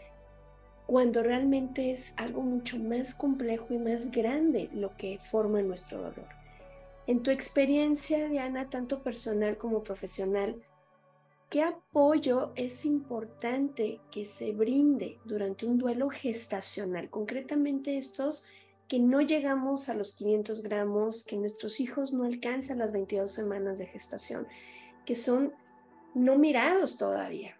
cuando 0.86 1.24
realmente 1.24 1.90
es 1.90 2.14
algo 2.16 2.42
mucho 2.42 2.78
más 2.78 3.16
complejo 3.16 3.74
y 3.74 3.78
más 3.78 4.12
grande 4.12 4.70
lo 4.72 4.96
que 4.96 5.18
forma 5.18 5.60
nuestro 5.60 5.98
dolor. 5.98 6.28
En 7.06 7.22
tu 7.22 7.30
experiencia, 7.30 8.28
Diana, 8.28 8.68
tanto 8.68 9.02
personal 9.02 9.56
como 9.58 9.82
profesional, 9.82 10.62
¿Qué 11.48 11.62
apoyo 11.62 12.52
es 12.56 12.84
importante 12.84 14.00
que 14.10 14.24
se 14.24 14.52
brinde 14.52 15.20
durante 15.24 15.64
un 15.64 15.78
duelo 15.78 16.08
gestacional? 16.10 17.08
Concretamente 17.08 17.98
estos 17.98 18.44
que 18.88 18.98
no 18.98 19.20
llegamos 19.20 19.88
a 19.88 19.94
los 19.94 20.16
500 20.16 20.62
gramos, 20.62 21.24
que 21.24 21.36
nuestros 21.36 21.78
hijos 21.78 22.12
no 22.12 22.24
alcanzan 22.24 22.78
las 22.78 22.92
22 22.92 23.30
semanas 23.30 23.78
de 23.78 23.86
gestación, 23.86 24.48
que 25.04 25.14
son 25.14 25.52
no 26.14 26.36
mirados 26.36 26.98
todavía. 26.98 27.56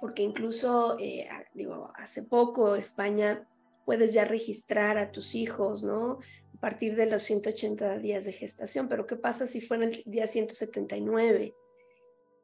Porque 0.00 0.22
incluso, 0.22 0.96
eh, 0.98 1.28
digo, 1.54 1.92
hace 1.94 2.24
poco 2.24 2.74
España 2.74 3.46
puedes 3.84 4.12
ya 4.12 4.24
registrar 4.24 4.98
a 4.98 5.10
tus 5.10 5.34
hijos, 5.34 5.84
¿no? 5.84 6.18
A 6.54 6.60
partir 6.60 6.96
de 6.96 7.06
los 7.06 7.22
180 7.22 7.98
días 7.98 8.24
de 8.24 8.32
gestación, 8.32 8.88
pero 8.88 9.06
¿qué 9.06 9.16
pasa 9.16 9.46
si 9.46 9.60
fue 9.60 9.76
en 9.76 9.82
el 9.84 10.02
día 10.06 10.26
179? 10.26 11.54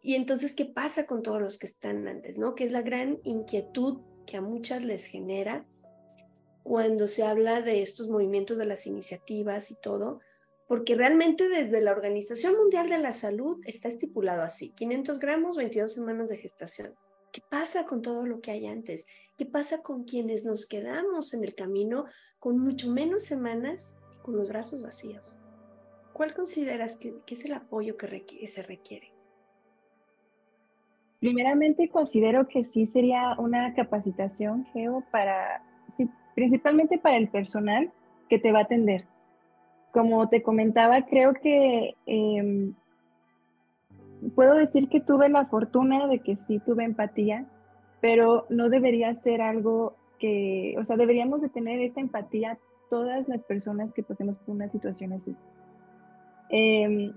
Y 0.02 0.14
entonces, 0.14 0.54
¿qué 0.54 0.64
pasa 0.64 1.06
con 1.06 1.22
todos 1.22 1.40
los 1.40 1.58
que 1.58 1.66
están 1.66 2.08
antes? 2.08 2.38
¿no? 2.38 2.54
Que 2.54 2.64
es 2.64 2.72
la 2.72 2.82
gran 2.82 3.20
inquietud 3.24 4.00
que 4.26 4.36
a 4.36 4.40
muchas 4.40 4.82
les 4.82 5.06
genera 5.06 5.66
cuando 6.62 7.08
se 7.08 7.22
habla 7.22 7.62
de 7.62 7.82
estos 7.82 8.08
movimientos 8.08 8.58
de 8.58 8.66
las 8.66 8.86
iniciativas 8.86 9.70
y 9.70 9.76
todo, 9.80 10.20
porque 10.68 10.94
realmente 10.94 11.48
desde 11.48 11.80
la 11.80 11.90
Organización 11.90 12.56
Mundial 12.56 12.88
de 12.88 12.98
la 12.98 13.12
Salud 13.12 13.60
está 13.64 13.88
estipulado 13.88 14.42
así, 14.42 14.70
500 14.70 15.18
gramos, 15.18 15.56
22 15.56 15.92
semanas 15.92 16.28
de 16.28 16.36
gestación. 16.36 16.94
¿Qué 17.32 17.42
pasa 17.48 17.86
con 17.86 18.02
todo 18.02 18.26
lo 18.26 18.40
que 18.40 18.50
hay 18.50 18.66
antes? 18.66 19.06
¿Qué 19.36 19.46
pasa 19.46 19.82
con 19.82 20.04
quienes 20.04 20.44
nos 20.44 20.66
quedamos 20.66 21.32
en 21.34 21.44
el 21.44 21.54
camino 21.54 22.06
con 22.38 22.58
mucho 22.58 22.90
menos 22.90 23.22
semanas 23.22 23.98
y 24.14 24.22
con 24.22 24.36
los 24.36 24.48
brazos 24.48 24.82
vacíos? 24.82 25.38
¿Cuál 26.12 26.34
consideras 26.34 26.96
que, 26.96 27.14
es 27.28 27.44
el 27.44 27.52
apoyo 27.52 27.96
que 27.96 28.46
se 28.46 28.62
requiere? 28.62 29.12
primeramente 31.20 31.88
considero 31.88 32.48
que 32.48 32.64
sí 32.64 32.86
sería 32.86 33.34
una 33.38 33.74
capacitación, 33.74 34.64
Geo, 34.72 35.04
para, 35.12 35.62
sí, 35.90 36.08
principalmente 36.34 36.98
para 36.98 37.16
el 37.16 37.28
personal 37.28 37.92
que 38.28 38.38
te 38.38 38.50
va 38.50 38.60
a 38.60 38.62
atender. 38.62 39.04
Como 39.92 40.28
te 40.28 40.42
comentaba, 40.42 41.02
creo 41.02 41.34
que 41.34 41.94
em, 42.06 42.74
puedo 44.34 44.54
decir 44.54 44.88
que 44.88 45.00
tuve 45.00 45.28
la 45.28 45.46
fortuna 45.46 46.06
de 46.06 46.20
que 46.20 46.36
sí 46.36 46.58
tuve 46.58 46.84
empatía, 46.84 47.46
pero 48.00 48.46
no 48.48 48.68
debería 48.68 49.14
ser 49.14 49.42
algo 49.42 49.96
que, 50.18 50.74
o 50.78 50.84
sea, 50.84 50.96
deberíamos 50.96 51.40
de 51.40 51.48
tener 51.48 51.80
esta 51.80 52.00
empatía 52.00 52.58
todas 52.88 53.28
las 53.28 53.42
personas 53.42 53.92
que 53.92 54.02
pasemos 54.02 54.36
por 54.38 54.54
una 54.54 54.68
situación 54.68 55.12
así. 55.12 55.34
Em, 56.50 57.12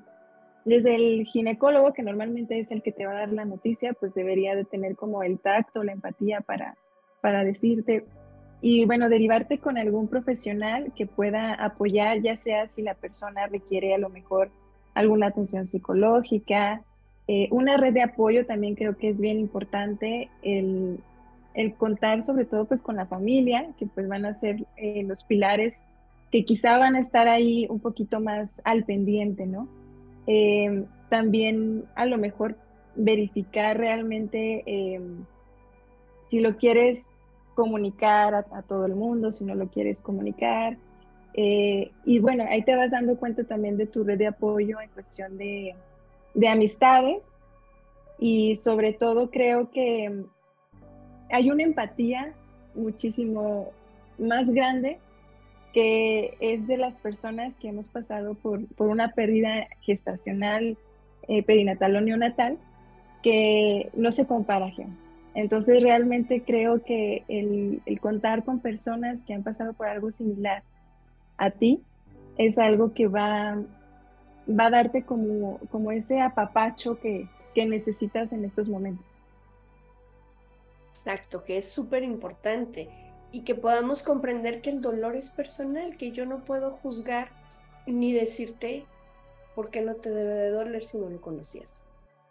desde 0.66 0.96
el 0.96 1.26
ginecólogo, 1.26 1.94
que 1.94 2.04
normalmente 2.04 2.60
es 2.60 2.72
el 2.72 2.82
que 2.82 2.92
te 2.92 3.06
va 3.06 3.14
a 3.14 3.20
dar 3.20 3.34
la 3.34 3.46
noticia, 3.46 3.94
pues 3.94 4.14
debería 4.14 4.56
de 4.56 4.64
tener 4.64 4.96
como 4.96 5.24
el 5.24 5.40
tacto, 5.40 5.84
la 5.84 5.92
empatía 5.92 6.42
para, 6.42 6.78
para 7.22 7.44
decirte, 7.44 8.06
y 8.62 8.86
bueno, 8.86 9.10
derivarte 9.10 9.58
con 9.58 9.78
algún 9.78 10.08
profesional 10.08 10.94
que 10.96 11.06
pueda 11.06 11.54
apoyar, 11.54 12.22
ya 12.22 12.38
sea 12.38 12.70
si 12.70 12.82
la 12.82 12.94
persona 12.94 13.46
requiere 13.48 13.94
a 13.94 13.98
lo 13.98 14.08
mejor 14.08 14.52
alguna 14.94 15.28
atención 15.28 15.68
psicológica, 15.68 16.82
eh, 17.28 17.48
una 17.52 17.78
red 17.78 17.94
de 17.94 18.02
apoyo 18.02 18.46
también 18.46 18.76
creo 18.76 18.98
que 18.98 19.10
es 19.10 19.20
bien 19.20 19.40
importante, 19.40 20.30
el, 20.42 21.00
contar 21.78 22.24
sobre 22.24 22.46
todo 22.46 22.66
pues 22.66 22.82
con 22.82 22.96
la 22.96 23.06
familia, 23.06 23.70
que 23.78 23.86
pues 23.86 24.08
van 24.08 24.26
a 24.26 24.34
ser 24.34 24.66
eh, 24.76 25.04
los 25.04 25.24
pilares 25.24 25.84
que 26.32 26.46
quizá 26.46 26.80
van 26.80 26.96
a 26.96 27.00
estar 27.00 27.28
ahí 27.28 27.68
un 27.70 27.80
poquito 27.80 28.20
más 28.20 28.60
al 28.66 28.86
pendiente, 28.86 29.46
¿no? 29.46 29.68
Eh, 30.26 30.84
también 31.10 31.86
a 31.96 32.08
lo 32.08 32.18
mejor 32.18 32.58
verificar 32.96 33.78
realmente 33.78 35.00
si 36.28 36.40
lo 36.40 36.58
quieres 36.58 37.12
comunicar 37.54 38.34
a, 38.34 38.62
todo 38.64 38.88
el 38.88 38.96
mundo, 38.96 39.32
si 39.32 39.44
no 39.46 39.54
lo 39.54 39.68
quieres 39.68 40.02
comunicar. 40.02 40.78
y 41.36 42.20
bueno, 42.20 42.46
ahí 42.50 42.64
te 42.64 42.76
vas 42.76 42.92
dando 42.92 43.16
cuenta 43.18 43.44
también 43.44 43.78
de 43.78 43.86
tu 43.86 44.04
red 44.04 44.18
de 44.18 44.28
apoyo 44.28 44.82
en 44.82 44.90
cuestión 44.90 45.38
de, 45.38 45.76
de 46.34 46.48
amistades 46.48 47.24
y 48.20 48.56
sobre 48.56 48.94
todo 48.94 49.30
creo 49.30 49.70
que 49.72 50.24
hay 51.30 51.50
una 51.50 51.64
empatía 51.64 52.34
muchísimo 52.76 53.72
más 54.18 54.50
grande 54.52 55.00
que 55.74 56.38
es 56.40 56.68
de 56.68 56.78
las 56.78 57.00
personas 57.00 57.56
que 57.56 57.70
hemos 57.70 57.88
pasado 57.88 58.36
por, 58.36 58.62
una 58.78 59.14
pérdida 59.14 59.68
gestacional, 59.82 60.78
eh, 61.28 61.42
perinatal 61.42 61.96
o 61.96 62.02
neonatal, 62.02 62.60
que 63.24 63.90
no 63.96 64.12
se 64.12 64.28
compara. 64.28 64.72
Entonces 65.34 65.82
realmente 65.82 66.44
creo 66.44 66.84
que 66.84 67.24
el, 67.28 67.82
el, 67.88 68.00
contar 68.00 68.44
con 68.44 68.60
personas 68.60 69.22
que 69.22 69.34
han 69.34 69.42
pasado 69.42 69.74
por 69.74 69.88
algo 69.88 70.12
similar 70.12 70.62
a 71.38 71.50
ti 71.50 71.82
es 72.38 72.60
algo 72.60 72.94
que 72.94 73.08
va 73.08 73.58
va 74.50 74.68
a 74.68 74.70
darte 74.70 75.04
como, 75.04 75.60
como 75.72 75.92
ese 75.92 76.22
apapacho 76.22 77.00
que, 77.00 77.30
que 77.54 77.66
necesitas 77.66 78.34
en 78.34 78.46
estos 78.46 78.68
momentos. 78.68 79.22
Exacto, 80.92 81.44
que 81.44 81.58
es 81.58 81.70
súper 81.70 82.04
importante 82.04 82.90
y 83.32 83.42
que 83.42 83.56
podamos 83.56 84.04
comprender 84.04 84.62
que 84.62 84.70
el 84.70 84.82
dolor 84.82 85.16
es 85.16 85.30
personal, 85.30 85.98
que 85.98 86.12
yo 86.12 86.26
no 86.26 86.46
puedo 86.46 86.72
juzgar 86.72 87.30
ni 87.86 88.14
decirte 88.14 88.86
por 89.56 89.70
qué 89.70 89.82
no 89.82 89.96
te 89.96 90.12
debe 90.12 90.34
de 90.34 90.50
doler 90.50 90.84
si 90.84 90.98
no 90.98 91.10
lo 91.10 91.20
conocías. 91.20 91.88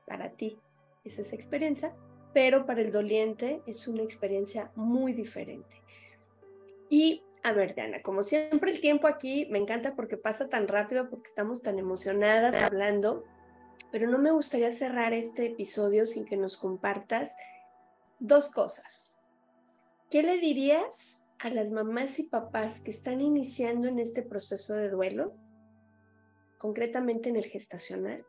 Para 0.06 0.30
ti 0.30 0.58
es 1.04 1.18
esa 1.18 1.34
experiencia, 1.34 1.94
pero 2.32 2.66
para 2.66 2.80
el 2.80 2.92
doliente 2.92 3.62
es 3.66 3.86
una 3.88 4.02
experiencia 4.02 4.70
muy 4.74 5.12
diferente. 5.12 5.82
Y 6.88 7.22
a 7.42 7.52
ver, 7.52 7.74
Diana, 7.74 8.02
como 8.02 8.22
siempre 8.22 8.70
el 8.70 8.80
tiempo 8.80 9.08
aquí 9.08 9.46
me 9.50 9.58
encanta 9.58 9.94
porque 9.96 10.16
pasa 10.16 10.48
tan 10.48 10.68
rápido, 10.68 11.10
porque 11.10 11.28
estamos 11.28 11.60
tan 11.62 11.78
emocionadas 11.78 12.54
hablando, 12.62 13.24
pero 13.90 14.08
no 14.08 14.18
me 14.18 14.30
gustaría 14.30 14.70
cerrar 14.70 15.12
este 15.12 15.46
episodio 15.46 16.06
sin 16.06 16.24
que 16.24 16.36
nos 16.36 16.56
compartas 16.56 17.36
dos 18.20 18.48
cosas. 18.48 19.18
¿Qué 20.08 20.22
le 20.22 20.38
dirías 20.38 21.26
a 21.40 21.50
las 21.50 21.72
mamás 21.72 22.20
y 22.20 22.24
papás 22.24 22.80
que 22.80 22.92
están 22.92 23.20
iniciando 23.20 23.88
en 23.88 23.98
este 23.98 24.22
proceso 24.22 24.74
de 24.74 24.88
duelo, 24.88 25.34
concretamente 26.58 27.28
en 27.28 27.36
el 27.36 27.46
gestacional? 27.46 28.24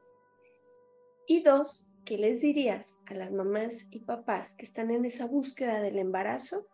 Y 1.28 1.44
dos, 1.44 1.92
¿qué 2.04 2.18
les 2.18 2.42
dirías 2.42 3.00
a 3.06 3.14
las 3.14 3.32
mamás 3.32 3.86
y 3.92 4.00
papás 4.00 4.56
que 4.56 4.66
están 4.66 4.90
en 4.90 5.06
esa 5.06 5.28
búsqueda 5.28 5.82
del 5.82 6.00
embarazo 6.00 6.66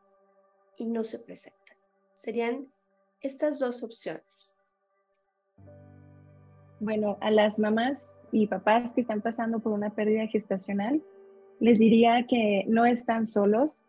y 0.78 0.86
no 0.86 1.04
se 1.04 1.20
presentan? 1.20 1.59
Serían 2.22 2.68
estas 3.22 3.60
dos 3.60 3.84
opciones. 3.84 4.56
Bueno, 6.80 7.18
a 7.22 7.32
las 7.32 7.60
mamás 7.60 8.16
y 8.32 8.48
papás 8.48 8.94
que 8.94 9.02
están 9.02 9.22
pasando 9.22 9.60
por 9.60 9.72
una 9.72 9.90
pérdida 9.90 10.28
gestacional, 10.28 11.02
les 11.60 11.80
diría 11.80 12.26
que 12.28 12.64
no 12.68 12.86
están 12.86 13.26
solos, 13.26 13.84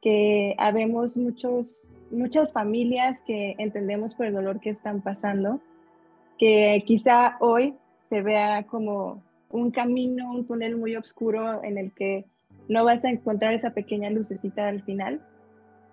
que 0.00 0.54
habemos 0.58 1.16
muchos, 1.16 1.96
muchas 2.10 2.52
familias 2.52 3.22
que 3.26 3.54
entendemos 3.58 4.14
por 4.14 4.26
el 4.26 4.34
dolor 4.34 4.60
que 4.60 4.70
están 4.70 5.00
pasando, 5.00 5.60
que 6.38 6.82
quizá 6.86 7.36
hoy 7.40 7.74
se 8.02 8.22
vea 8.22 8.64
como 8.64 9.22
un 9.50 9.70
camino, 9.70 10.30
un 10.30 10.46
túnel 10.46 10.76
muy 10.76 10.94
oscuro 10.94 11.62
en 11.64 11.78
el 11.78 11.92
que 11.92 12.24
no 12.68 12.84
vas 12.84 13.04
a 13.04 13.10
encontrar 13.10 13.54
esa 13.54 13.70
pequeña 13.70 14.10
lucecita 14.10 14.68
al 14.68 14.82
final, 14.82 15.20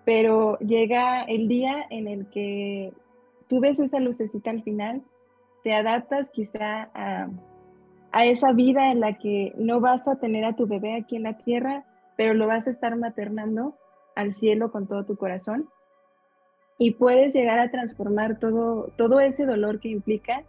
pero 0.06 0.56
llega 0.60 1.24
el 1.24 1.48
día 1.48 1.84
en 1.90 2.06
el 2.06 2.30
que 2.30 2.92
tú 3.48 3.58
ves 3.58 3.80
esa 3.80 3.98
lucecita 3.98 4.50
al 4.50 4.62
final, 4.62 5.02
te 5.64 5.74
adaptas 5.74 6.30
quizá 6.30 6.90
a, 6.94 7.28
esa 8.24 8.52
vida 8.52 8.92
en 8.92 9.00
la 9.00 9.18
que 9.18 9.52
no 9.58 9.80
vas 9.80 10.06
a 10.06 10.16
tener 10.20 10.44
a 10.44 10.54
tu 10.54 10.68
bebé 10.68 10.94
aquí 10.94 11.16
en 11.16 11.24
la 11.24 11.36
tierra, 11.36 11.84
pero 12.16 12.34
lo 12.34 12.46
vas 12.46 12.68
a 12.68 12.70
estar 12.70 12.96
maternando 12.96 13.74
al 14.14 14.32
cielo 14.32 14.70
con 14.70 14.86
todo 14.86 15.04
tu 15.04 15.16
corazón 15.16 15.68
y 16.78 16.92
puedes 16.92 17.34
llegar 17.34 17.58
a 17.58 17.70
transformar 17.72 18.38
todo, 18.38 18.92
todo 18.96 19.18
ese 19.18 19.44
dolor 19.44 19.80
que 19.80 19.88
implica 19.88 20.44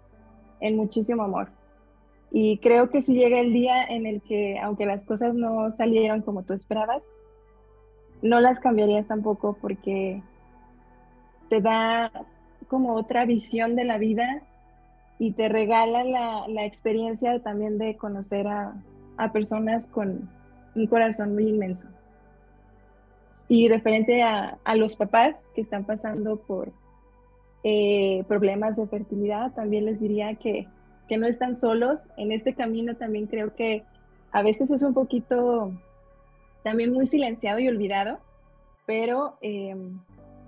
en 0.60 0.78
muchísimo 0.78 1.24
amor. 1.24 1.50
Y 2.32 2.60
creo 2.60 2.92
que 2.92 3.02
si 3.02 3.16
llega 3.16 3.40
el 3.40 3.52
día 3.54 3.84
en 3.84 4.06
el 4.06 4.22
que, 4.22 4.60
aunque 4.60 4.86
las 4.86 5.04
cosas 5.04 5.34
no 5.34 5.72
salieron 5.72 6.22
como 6.22 6.44
tú 6.44 6.54
esperabas, 6.54 7.02
no 8.22 8.40
las 8.40 8.60
cambiarías 8.60 9.08
tampoco 9.08 9.58
porque 9.60 10.22
te 11.50 11.62
da 11.62 12.12
como 12.68 12.96
otra 12.96 13.26
visión 13.26 13.76
de 13.76 13.86
la 13.86 13.98
vida 13.98 14.42
y 15.20 15.32
te 15.32 15.50
regala 15.50 16.04
la, 16.48 16.66
experiencia 16.66 17.40
también 17.42 17.78
de 17.78 17.96
conocer 17.96 18.48
a, 18.48 18.74
personas 19.34 19.88
con 19.88 20.30
un 20.76 20.88
corazón 20.88 21.34
muy 21.34 21.48
inmenso. 21.48 21.88
Y 23.48 23.68
referente 23.68 24.22
a, 24.22 24.58
los 24.76 24.96
papás 24.96 25.44
que 25.56 25.62
están 25.62 25.86
pasando 25.86 26.38
por 26.38 26.72
eh, 27.64 28.24
problemas 28.28 28.78
de 28.78 28.88
fertilidad, 28.88 29.54
también 29.54 29.86
les 29.86 30.00
diría 30.00 30.36
que, 30.36 30.68
que 31.08 31.18
no 31.18 31.26
están 31.26 31.56
solos. 31.56 32.02
En 32.18 32.32
este 32.32 32.54
camino 32.54 32.96
también 32.96 33.26
creo 33.26 33.56
que 33.56 33.84
a 34.32 34.44
veces 34.44 34.70
es 34.70 34.84
un 34.84 34.94
poquito 34.94 35.72
también 36.68 36.92
muy 36.92 37.08
silenciado 37.08 37.60
y 37.60 37.70
olvidado, 37.70 38.20
pero 38.86 39.38
em, 39.40 40.00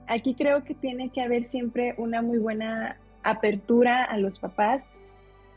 aquí 0.06 0.36
creo 0.36 0.66
que 0.66 0.76
tiene 0.76 1.12
que 1.12 1.22
haber 1.22 1.46
siempre 1.46 1.96
una 1.98 2.22
muy 2.22 2.40
buena 2.40 2.98
apertura 3.24 4.04
a 4.04 4.18
los 4.18 4.38
papás 4.38 4.92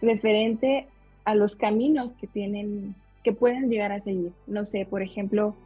referente 0.00 0.86
a 1.24 1.34
los 1.34 1.56
caminos 1.56 2.14
que 2.14 2.28
tienen, 2.28 2.94
que 3.24 3.32
pueden 3.32 3.70
llegar 3.70 3.90
a 3.90 3.98
seguir. 3.98 4.30
No 4.46 4.64
sé, 4.64 4.86
por 4.88 5.02
ejemplo, 5.02 5.56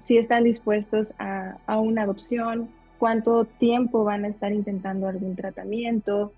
si 0.00 0.18
están 0.18 0.42
dispuestos 0.42 1.14
a, 1.20 1.58
a 1.66 1.78
una 1.78 2.02
adopción, 2.02 2.68
cuánto 2.98 3.44
tiempo 3.44 4.02
van 4.02 4.24
a 4.24 4.28
estar 4.28 4.52
intentando 4.52 5.06
algún 5.06 5.36
tratamiento, 5.36 6.32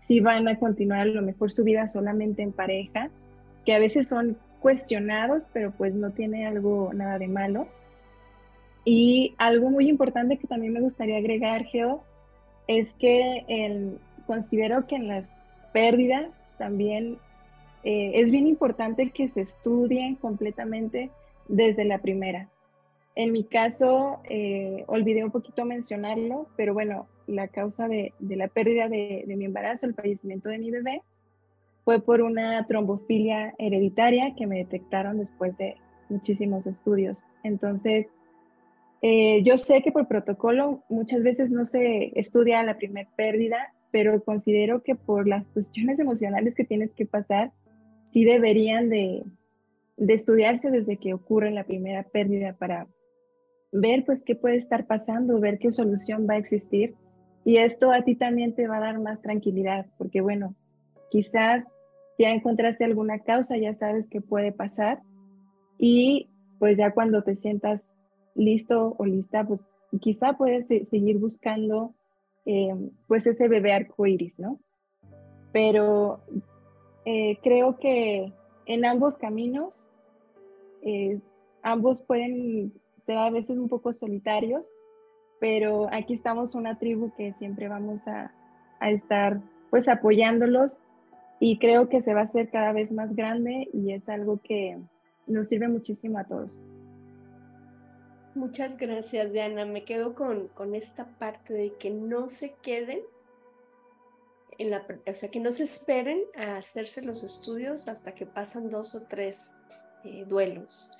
si 0.00 0.18
van 0.18 0.48
a 0.48 0.58
continuar 0.58 1.02
a 1.02 1.04
lo 1.04 1.22
mejor 1.22 1.52
su 1.52 1.62
vida 1.62 1.86
solamente 1.86 2.42
en 2.42 2.50
pareja, 2.50 3.10
que 3.64 3.76
a 3.76 3.78
veces 3.78 4.08
son 4.08 4.38
cuestionados, 4.64 5.46
pero 5.52 5.72
pues 5.72 5.92
no 5.92 6.12
tiene 6.12 6.46
algo 6.46 6.90
nada 6.94 7.18
de 7.18 7.28
malo. 7.28 7.68
Y 8.82 9.34
algo 9.36 9.68
muy 9.68 9.90
importante 9.90 10.38
que 10.38 10.46
también 10.46 10.72
me 10.72 10.80
gustaría 10.80 11.18
agregar, 11.18 11.66
Geo, 11.66 12.02
es 12.66 12.94
que 12.94 13.44
el, 13.46 13.98
considero 14.26 14.86
que 14.86 14.96
en 14.96 15.06
las 15.06 15.44
pérdidas 15.74 16.48
también 16.56 17.18
eh, 17.82 18.12
es 18.14 18.30
bien 18.30 18.46
importante 18.46 19.10
que 19.10 19.28
se 19.28 19.42
estudien 19.42 20.14
completamente 20.14 21.10
desde 21.46 21.84
la 21.84 21.98
primera. 21.98 22.48
En 23.16 23.32
mi 23.32 23.44
caso, 23.44 24.20
eh, 24.30 24.84
olvidé 24.86 25.24
un 25.24 25.30
poquito 25.30 25.66
mencionarlo, 25.66 26.46
pero 26.56 26.72
bueno, 26.72 27.06
la 27.26 27.48
causa 27.48 27.86
de, 27.86 28.14
de 28.18 28.36
la 28.36 28.48
pérdida 28.48 28.88
de, 28.88 29.24
de, 29.26 29.36
mi 29.36 29.44
embarazo, 29.44 29.84
el 29.84 29.94
fallecimiento 29.94 30.48
de 30.48 30.58
mi 30.58 30.70
bebé, 30.70 31.02
fue 31.84 32.00
por 32.00 32.22
una 32.22 32.66
trombofilia 32.66 33.54
hereditaria 33.58 34.34
que 34.36 34.46
me 34.46 34.58
detectaron 34.58 35.18
después 35.18 35.58
de, 35.58 35.76
muchísimos 36.08 36.66
estudios. 36.66 37.24
Entonces, 37.42 38.06
eh, 39.02 39.42
yo 39.42 39.58
sé 39.58 39.82
que 39.82 39.92
por 39.92 40.08
protocolo 40.08 40.82
muchas 40.88 41.22
veces 41.22 41.50
no 41.50 41.64
se 41.64 42.18
estudia 42.18 42.62
la 42.62 42.76
primera 42.76 43.08
pérdida, 43.16 43.74
pero 43.90 44.22
considero 44.22 44.82
que 44.82 44.94
por 44.94 45.28
las 45.28 45.48
cuestiones 45.48 45.98
emocionales 46.00 46.54
que 46.54 46.64
tienes 46.64 46.94
que 46.94 47.06
pasar, 47.06 47.52
sí 48.04 48.24
deberían 48.24 48.88
de, 48.88 49.24
de 49.96 50.14
estudiarse 50.14 50.70
desde 50.70 50.96
que 50.96 51.14
ocurre 51.14 51.50
la 51.50 51.64
primera 51.64 52.02
pérdida 52.04 52.54
para 52.54 52.86
ver 53.72 54.04
pues 54.04 54.22
qué 54.22 54.36
puede 54.36 54.56
estar 54.56 54.86
pasando, 54.86 55.40
ver 55.40 55.58
qué 55.58 55.72
solución 55.72 56.26
va 56.28 56.34
a 56.34 56.38
existir. 56.38 56.94
Y 57.44 57.58
esto 57.58 57.92
a 57.92 58.02
ti 58.02 58.14
también 58.14 58.54
te 58.54 58.66
va 58.66 58.78
a 58.78 58.80
dar 58.80 59.00
más 59.00 59.20
tranquilidad, 59.20 59.86
porque 59.98 60.22
bueno, 60.22 60.54
quizás 61.10 61.73
ya 62.18 62.30
encontraste 62.30 62.84
alguna 62.84 63.18
causa, 63.20 63.56
ya 63.56 63.72
sabes 63.72 64.08
qué 64.08 64.20
puede 64.20 64.52
pasar 64.52 65.02
y 65.78 66.28
pues 66.58 66.76
ya 66.76 66.92
cuando 66.92 67.22
te 67.22 67.34
sientas 67.34 67.94
listo 68.34 68.94
o 68.98 69.04
lista, 69.04 69.44
pues 69.44 69.60
quizá 70.00 70.34
puedes 70.34 70.68
seguir 70.68 71.18
buscando 71.18 71.94
eh, 72.46 72.74
pues 73.06 73.26
ese 73.26 73.48
bebé 73.48 73.72
arcoíris, 73.72 74.38
¿no? 74.38 74.58
Pero 75.52 76.20
eh, 77.04 77.38
creo 77.42 77.78
que 77.78 78.32
en 78.66 78.84
ambos 78.84 79.16
caminos, 79.18 79.88
eh, 80.82 81.20
ambos 81.62 82.00
pueden 82.02 82.72
ser 82.98 83.18
a 83.18 83.30
veces 83.30 83.58
un 83.58 83.68
poco 83.68 83.92
solitarios, 83.92 84.72
pero 85.40 85.88
aquí 85.92 86.14
estamos 86.14 86.54
una 86.54 86.78
tribu 86.78 87.12
que 87.16 87.32
siempre 87.32 87.68
vamos 87.68 88.08
a, 88.08 88.32
a 88.80 88.90
estar 88.90 89.40
pues 89.70 89.88
apoyándolos 89.88 90.80
y 91.40 91.58
creo 91.58 91.88
que 91.88 92.00
se 92.00 92.14
va 92.14 92.20
a 92.20 92.24
hacer 92.24 92.50
cada 92.50 92.72
vez 92.72 92.92
más 92.92 93.14
grande 93.14 93.68
y 93.72 93.92
es 93.92 94.08
algo 94.08 94.40
que 94.42 94.78
nos 95.26 95.48
sirve 95.48 95.68
muchísimo 95.68 96.18
a 96.18 96.24
todos. 96.24 96.64
Muchas 98.34 98.76
gracias, 98.76 99.32
Diana. 99.32 99.64
Me 99.64 99.84
quedo 99.84 100.14
con, 100.14 100.48
con 100.48 100.74
esta 100.74 101.06
parte 101.18 101.54
de 101.54 101.74
que 101.74 101.90
no 101.90 102.28
se 102.28 102.54
queden 102.62 103.00
en 104.58 104.70
la, 104.70 104.86
o 105.06 105.14
sea, 105.14 105.30
que 105.30 105.40
no 105.40 105.52
se 105.52 105.64
esperen 105.64 106.22
a 106.36 106.56
hacerse 106.56 107.02
los 107.02 107.22
estudios 107.22 107.88
hasta 107.88 108.14
que 108.14 108.26
pasan 108.26 108.70
dos 108.70 108.94
o 108.94 109.06
tres 109.06 109.56
eh, 110.04 110.24
duelos, 110.26 110.92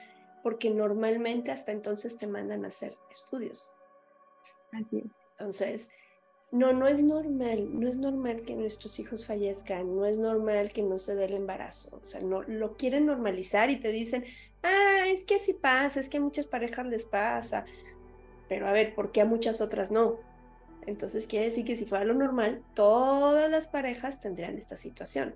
porque 0.43 0.71
normalmente 0.71 1.51
hasta 1.51 1.73
entonces 1.73 2.17
te 2.17 2.27
mandan 2.27 2.65
a 2.65 2.69
hacer 2.69 2.97
estudios. 3.11 3.71
Así 4.73 4.99
es. 4.99 5.11
Entonces, 5.39 5.91
no, 6.55 6.73
no 6.73 6.87
es 6.87 7.03
normal, 7.03 7.69
no 7.81 7.89
es 7.89 7.97
normal 7.97 8.43
que 8.43 8.55
nuestros 8.55 9.01
hijos 9.01 9.27
fallezcan, 9.27 9.97
no 9.97 10.07
es 10.07 10.19
normal 10.19 10.71
que 10.71 10.85
no 10.85 11.01
se 11.01 11.17
dé 11.17 11.25
el 11.25 11.35
embarazo, 11.35 12.01
o 12.01 12.07
sea, 12.07 12.21
no 12.21 12.43
lo 12.43 12.77
quieren 12.77 13.07
normalizar 13.07 13.71
y 13.71 13.81
te 13.81 13.89
dicen, 13.89 14.25
ah, 14.63 15.07
es 15.09 15.25
que 15.25 15.35
así 15.35 15.53
pasa, 15.55 15.99
es 15.99 16.09
que 16.09 16.19
a 16.19 16.21
muchas 16.21 16.47
parejas 16.47 16.87
les 16.87 17.03
pasa, 17.03 17.65
pero 18.49 18.69
a 18.69 18.73
ver, 18.73 18.95
¿por 18.95 19.11
qué 19.11 19.23
a 19.23 19.25
muchas 19.25 19.61
otras 19.61 19.91
no? 19.91 20.21
Entonces 20.87 21.27
quiere 21.27 21.47
decir 21.47 21.65
que 21.65 21.77
si 21.77 21.87
fuera 21.87 22.05
lo 22.05 22.15
normal, 22.15 22.63
todas 22.75 23.51
las 23.51 23.67
parejas 23.67 24.21
tendrían 24.21 24.57
esta 24.57 24.77
situación. 24.77 25.35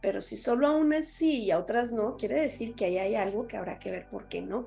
Pero 0.00 0.22
si 0.22 0.38
solo 0.38 0.66
a 0.66 0.74
unas 0.74 1.08
sí 1.08 1.42
y 1.42 1.50
a 1.50 1.58
otras 1.58 1.92
no, 1.92 2.16
quiere 2.16 2.40
decir 2.40 2.74
que 2.74 2.86
ahí 2.86 2.96
hay 2.96 3.16
algo 3.16 3.46
que 3.46 3.58
habrá 3.58 3.78
que 3.78 3.90
ver 3.90 4.08
por 4.08 4.28
qué 4.28 4.40
no. 4.40 4.66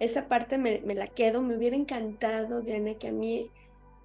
Esa 0.00 0.26
parte 0.26 0.58
me, 0.58 0.80
me 0.80 0.96
la 0.96 1.06
quedo, 1.06 1.42
me 1.42 1.56
hubiera 1.56 1.76
encantado, 1.76 2.60
Diana, 2.60 2.94
que 2.94 3.08
a 3.08 3.12
mí 3.12 3.52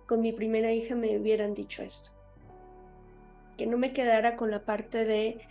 con 0.08 0.22
mi 0.22 0.32
primera 0.32 0.72
hija 0.72 0.96
me 0.96 1.18
hubieran 1.18 1.54
dicho 1.54 1.84
esto. 1.84 2.12
Que 3.58 3.66
no 3.68 3.78
me 3.78 3.94
quedara 3.94 4.36
con 4.36 4.52
la 4.52 4.66
parte 4.66 5.06
de, 5.06 5.42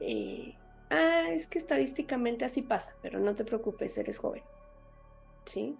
eh, 0.00 0.54
ah, 0.90 1.28
es 1.30 1.46
que 1.46 1.58
estadísticamente 1.58 2.44
así 2.44 2.62
pasa, 2.62 2.94
pero 3.02 3.18
no 3.18 3.34
te 3.34 3.44
preocupes, 3.44 3.96
eres 3.98 4.18
joven. 4.18 4.42
¿Sí? 5.44 5.76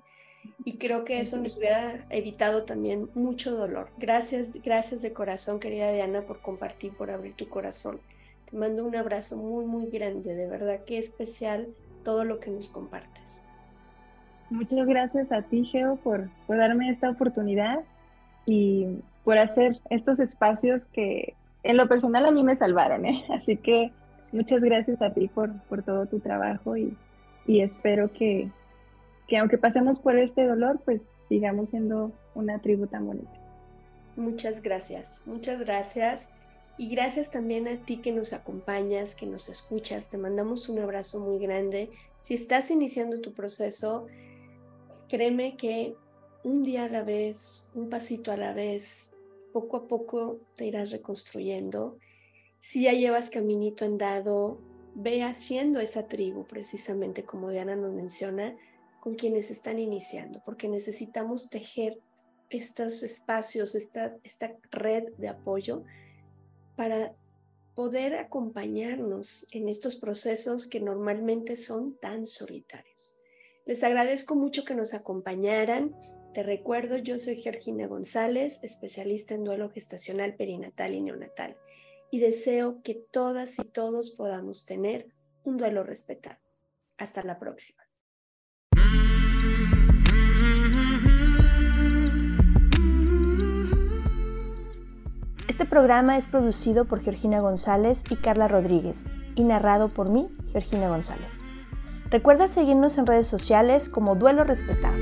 Y 0.64 0.79
creo 0.79 1.05
que 1.05 1.20
eso 1.20 1.37
nos 1.37 1.57
hubiera 1.57 2.07
evitado 2.11 2.64
también 2.64 3.11
mucho 3.14 3.55
dolor. 3.55 3.90
Gracias, 3.99 4.53
gracias 4.62 5.03
de 5.03 5.12
corazón, 5.12 5.61
querida 5.61 5.92
Diana, 5.92 6.23
por 6.23 6.40
compartir, 6.40 6.92
por 6.96 7.11
abrir 7.11 7.35
tu 7.35 7.49
corazón. 7.49 8.01
Te 8.51 8.57
mando 8.57 8.85
un 8.85 8.96
abrazo 8.96 9.37
muy, 9.37 9.64
muy 9.64 9.87
grande. 9.87 10.35
De 10.35 10.46
verdad 10.46 10.85
que 10.85 10.99
especial 10.99 11.68
todo 12.05 12.25
lo 12.25 12.40
que 12.40 12.51
nos 12.51 12.68
compartes. 12.68 13.42
Muchas 14.49 14.87
gracias 14.87 15.31
a 15.31 15.42
ti, 15.42 15.64
Geo, 15.64 15.96
por, 15.96 16.29
por 16.46 16.57
darme 16.59 16.90
esta 16.90 17.11
oportunidad 17.11 17.85
y 18.50 18.98
por 19.22 19.38
hacer 19.38 19.80
estos 19.90 20.18
espacios 20.18 20.84
que 20.86 21.34
en 21.62 21.76
lo 21.76 21.86
personal 21.88 22.26
a 22.26 22.32
mí 22.32 22.42
me 22.42 22.56
salvaron. 22.56 23.06
¿eh? 23.06 23.24
Así 23.30 23.56
que 23.56 23.92
muchas 24.32 24.60
gracias 24.60 25.02
a 25.02 25.14
ti 25.14 25.28
por, 25.28 25.52
por 25.68 25.84
todo 25.84 26.06
tu 26.06 26.18
trabajo 26.18 26.76
y, 26.76 26.96
y 27.46 27.60
espero 27.60 28.12
que, 28.12 28.50
que 29.28 29.38
aunque 29.38 29.56
pasemos 29.56 30.00
por 30.00 30.18
este 30.18 30.44
dolor, 30.44 30.80
pues 30.84 31.08
sigamos 31.28 31.70
siendo 31.70 32.10
una 32.34 32.58
tribu 32.58 32.88
tan 32.88 33.06
bonita. 33.06 33.30
Muchas 34.16 34.62
gracias, 34.62 35.22
muchas 35.26 35.60
gracias. 35.60 36.30
Y 36.76 36.88
gracias 36.88 37.30
también 37.30 37.68
a 37.68 37.76
ti 37.76 37.98
que 37.98 38.10
nos 38.10 38.32
acompañas, 38.32 39.14
que 39.14 39.26
nos 39.26 39.48
escuchas. 39.48 40.08
Te 40.08 40.18
mandamos 40.18 40.68
un 40.68 40.80
abrazo 40.80 41.20
muy 41.20 41.38
grande. 41.38 41.90
Si 42.22 42.34
estás 42.34 42.70
iniciando 42.70 43.20
tu 43.20 43.32
proceso, 43.32 44.06
créeme 45.08 45.56
que 45.56 45.94
un 46.42 46.62
día 46.62 46.85
a 46.85 46.88
la 46.88 47.03
vez, 47.03 47.70
un 47.74 47.88
pasito 47.88 48.33
a 48.33 48.37
la 48.37 48.53
vez, 48.53 49.11
poco 49.53 49.76
a 49.76 49.88
poco 49.88 50.40
te 50.57 50.66
irás 50.66 50.90
reconstruyendo. 50.90 51.98
Si 52.61 52.85
ya 52.85 52.92
llevas 52.92 53.31
caminito 53.31 53.85
andado, 53.85 54.61
ve 54.94 55.22
haciendo 55.22 55.81
esa 55.81 56.07
tribu, 56.07 56.46
precisamente 56.46 57.24
como 57.24 57.50
Diana 57.50 57.76
nos 57.76 57.92
menciona, 57.92 58.57
con 59.00 59.14
quienes 59.14 59.50
están 59.50 59.79
iniciando, 59.79 60.42
porque 60.44 60.68
necesitamos 60.68 61.48
tejer 61.48 61.98
estos 62.50 63.03
espacios, 63.03 63.74
esta, 63.74 64.16
esta 64.24 64.57
red 64.70 65.05
de 65.16 65.29
apoyo 65.29 65.85
para 66.76 67.14
poder 67.74 68.16
acompañarnos 68.16 69.46
en 69.53 69.68
estos 69.68 69.96
procesos 69.96 70.66
que 70.66 70.81
normalmente 70.81 71.57
son 71.57 71.96
tan 71.96 72.26
solitarios. 72.26 73.18
Les 73.64 73.83
agradezco 73.85 74.35
mucho 74.35 74.64
que 74.64 74.74
nos 74.74 74.94
acompañaran. 74.94 75.94
Te 76.33 76.45
recuerdo, 76.45 76.97
yo 76.97 77.19
soy 77.19 77.37
Georgina 77.43 77.88
González, 77.88 78.62
especialista 78.62 79.35
en 79.35 79.43
duelo 79.43 79.69
gestacional 79.71 80.37
perinatal 80.37 80.95
y 80.95 81.01
neonatal, 81.01 81.57
y 82.12 82.21
deseo 82.21 82.83
que 82.83 82.95
todas 82.95 83.59
y 83.59 83.64
todos 83.64 84.12
podamos 84.12 84.64
tener 84.64 85.09
un 85.43 85.57
duelo 85.57 85.83
respetado. 85.83 86.38
Hasta 86.99 87.25
la 87.25 87.40
próxima. 87.40 87.83
Este 95.49 95.64
programa 95.64 96.16
es 96.16 96.29
producido 96.29 96.85
por 96.85 97.03
Georgina 97.03 97.40
González 97.40 98.05
y 98.09 98.14
Carla 98.14 98.47
Rodríguez 98.47 99.07
y 99.35 99.43
narrado 99.43 99.88
por 99.88 100.11
mí, 100.11 100.29
Georgina 100.53 100.88
González. 100.88 101.40
Recuerda 102.09 102.47
seguirnos 102.47 102.99
en 102.99 103.07
redes 103.07 103.27
sociales 103.27 103.88
como 103.88 104.14
Duelo 104.14 104.45
Respetado. 104.45 104.97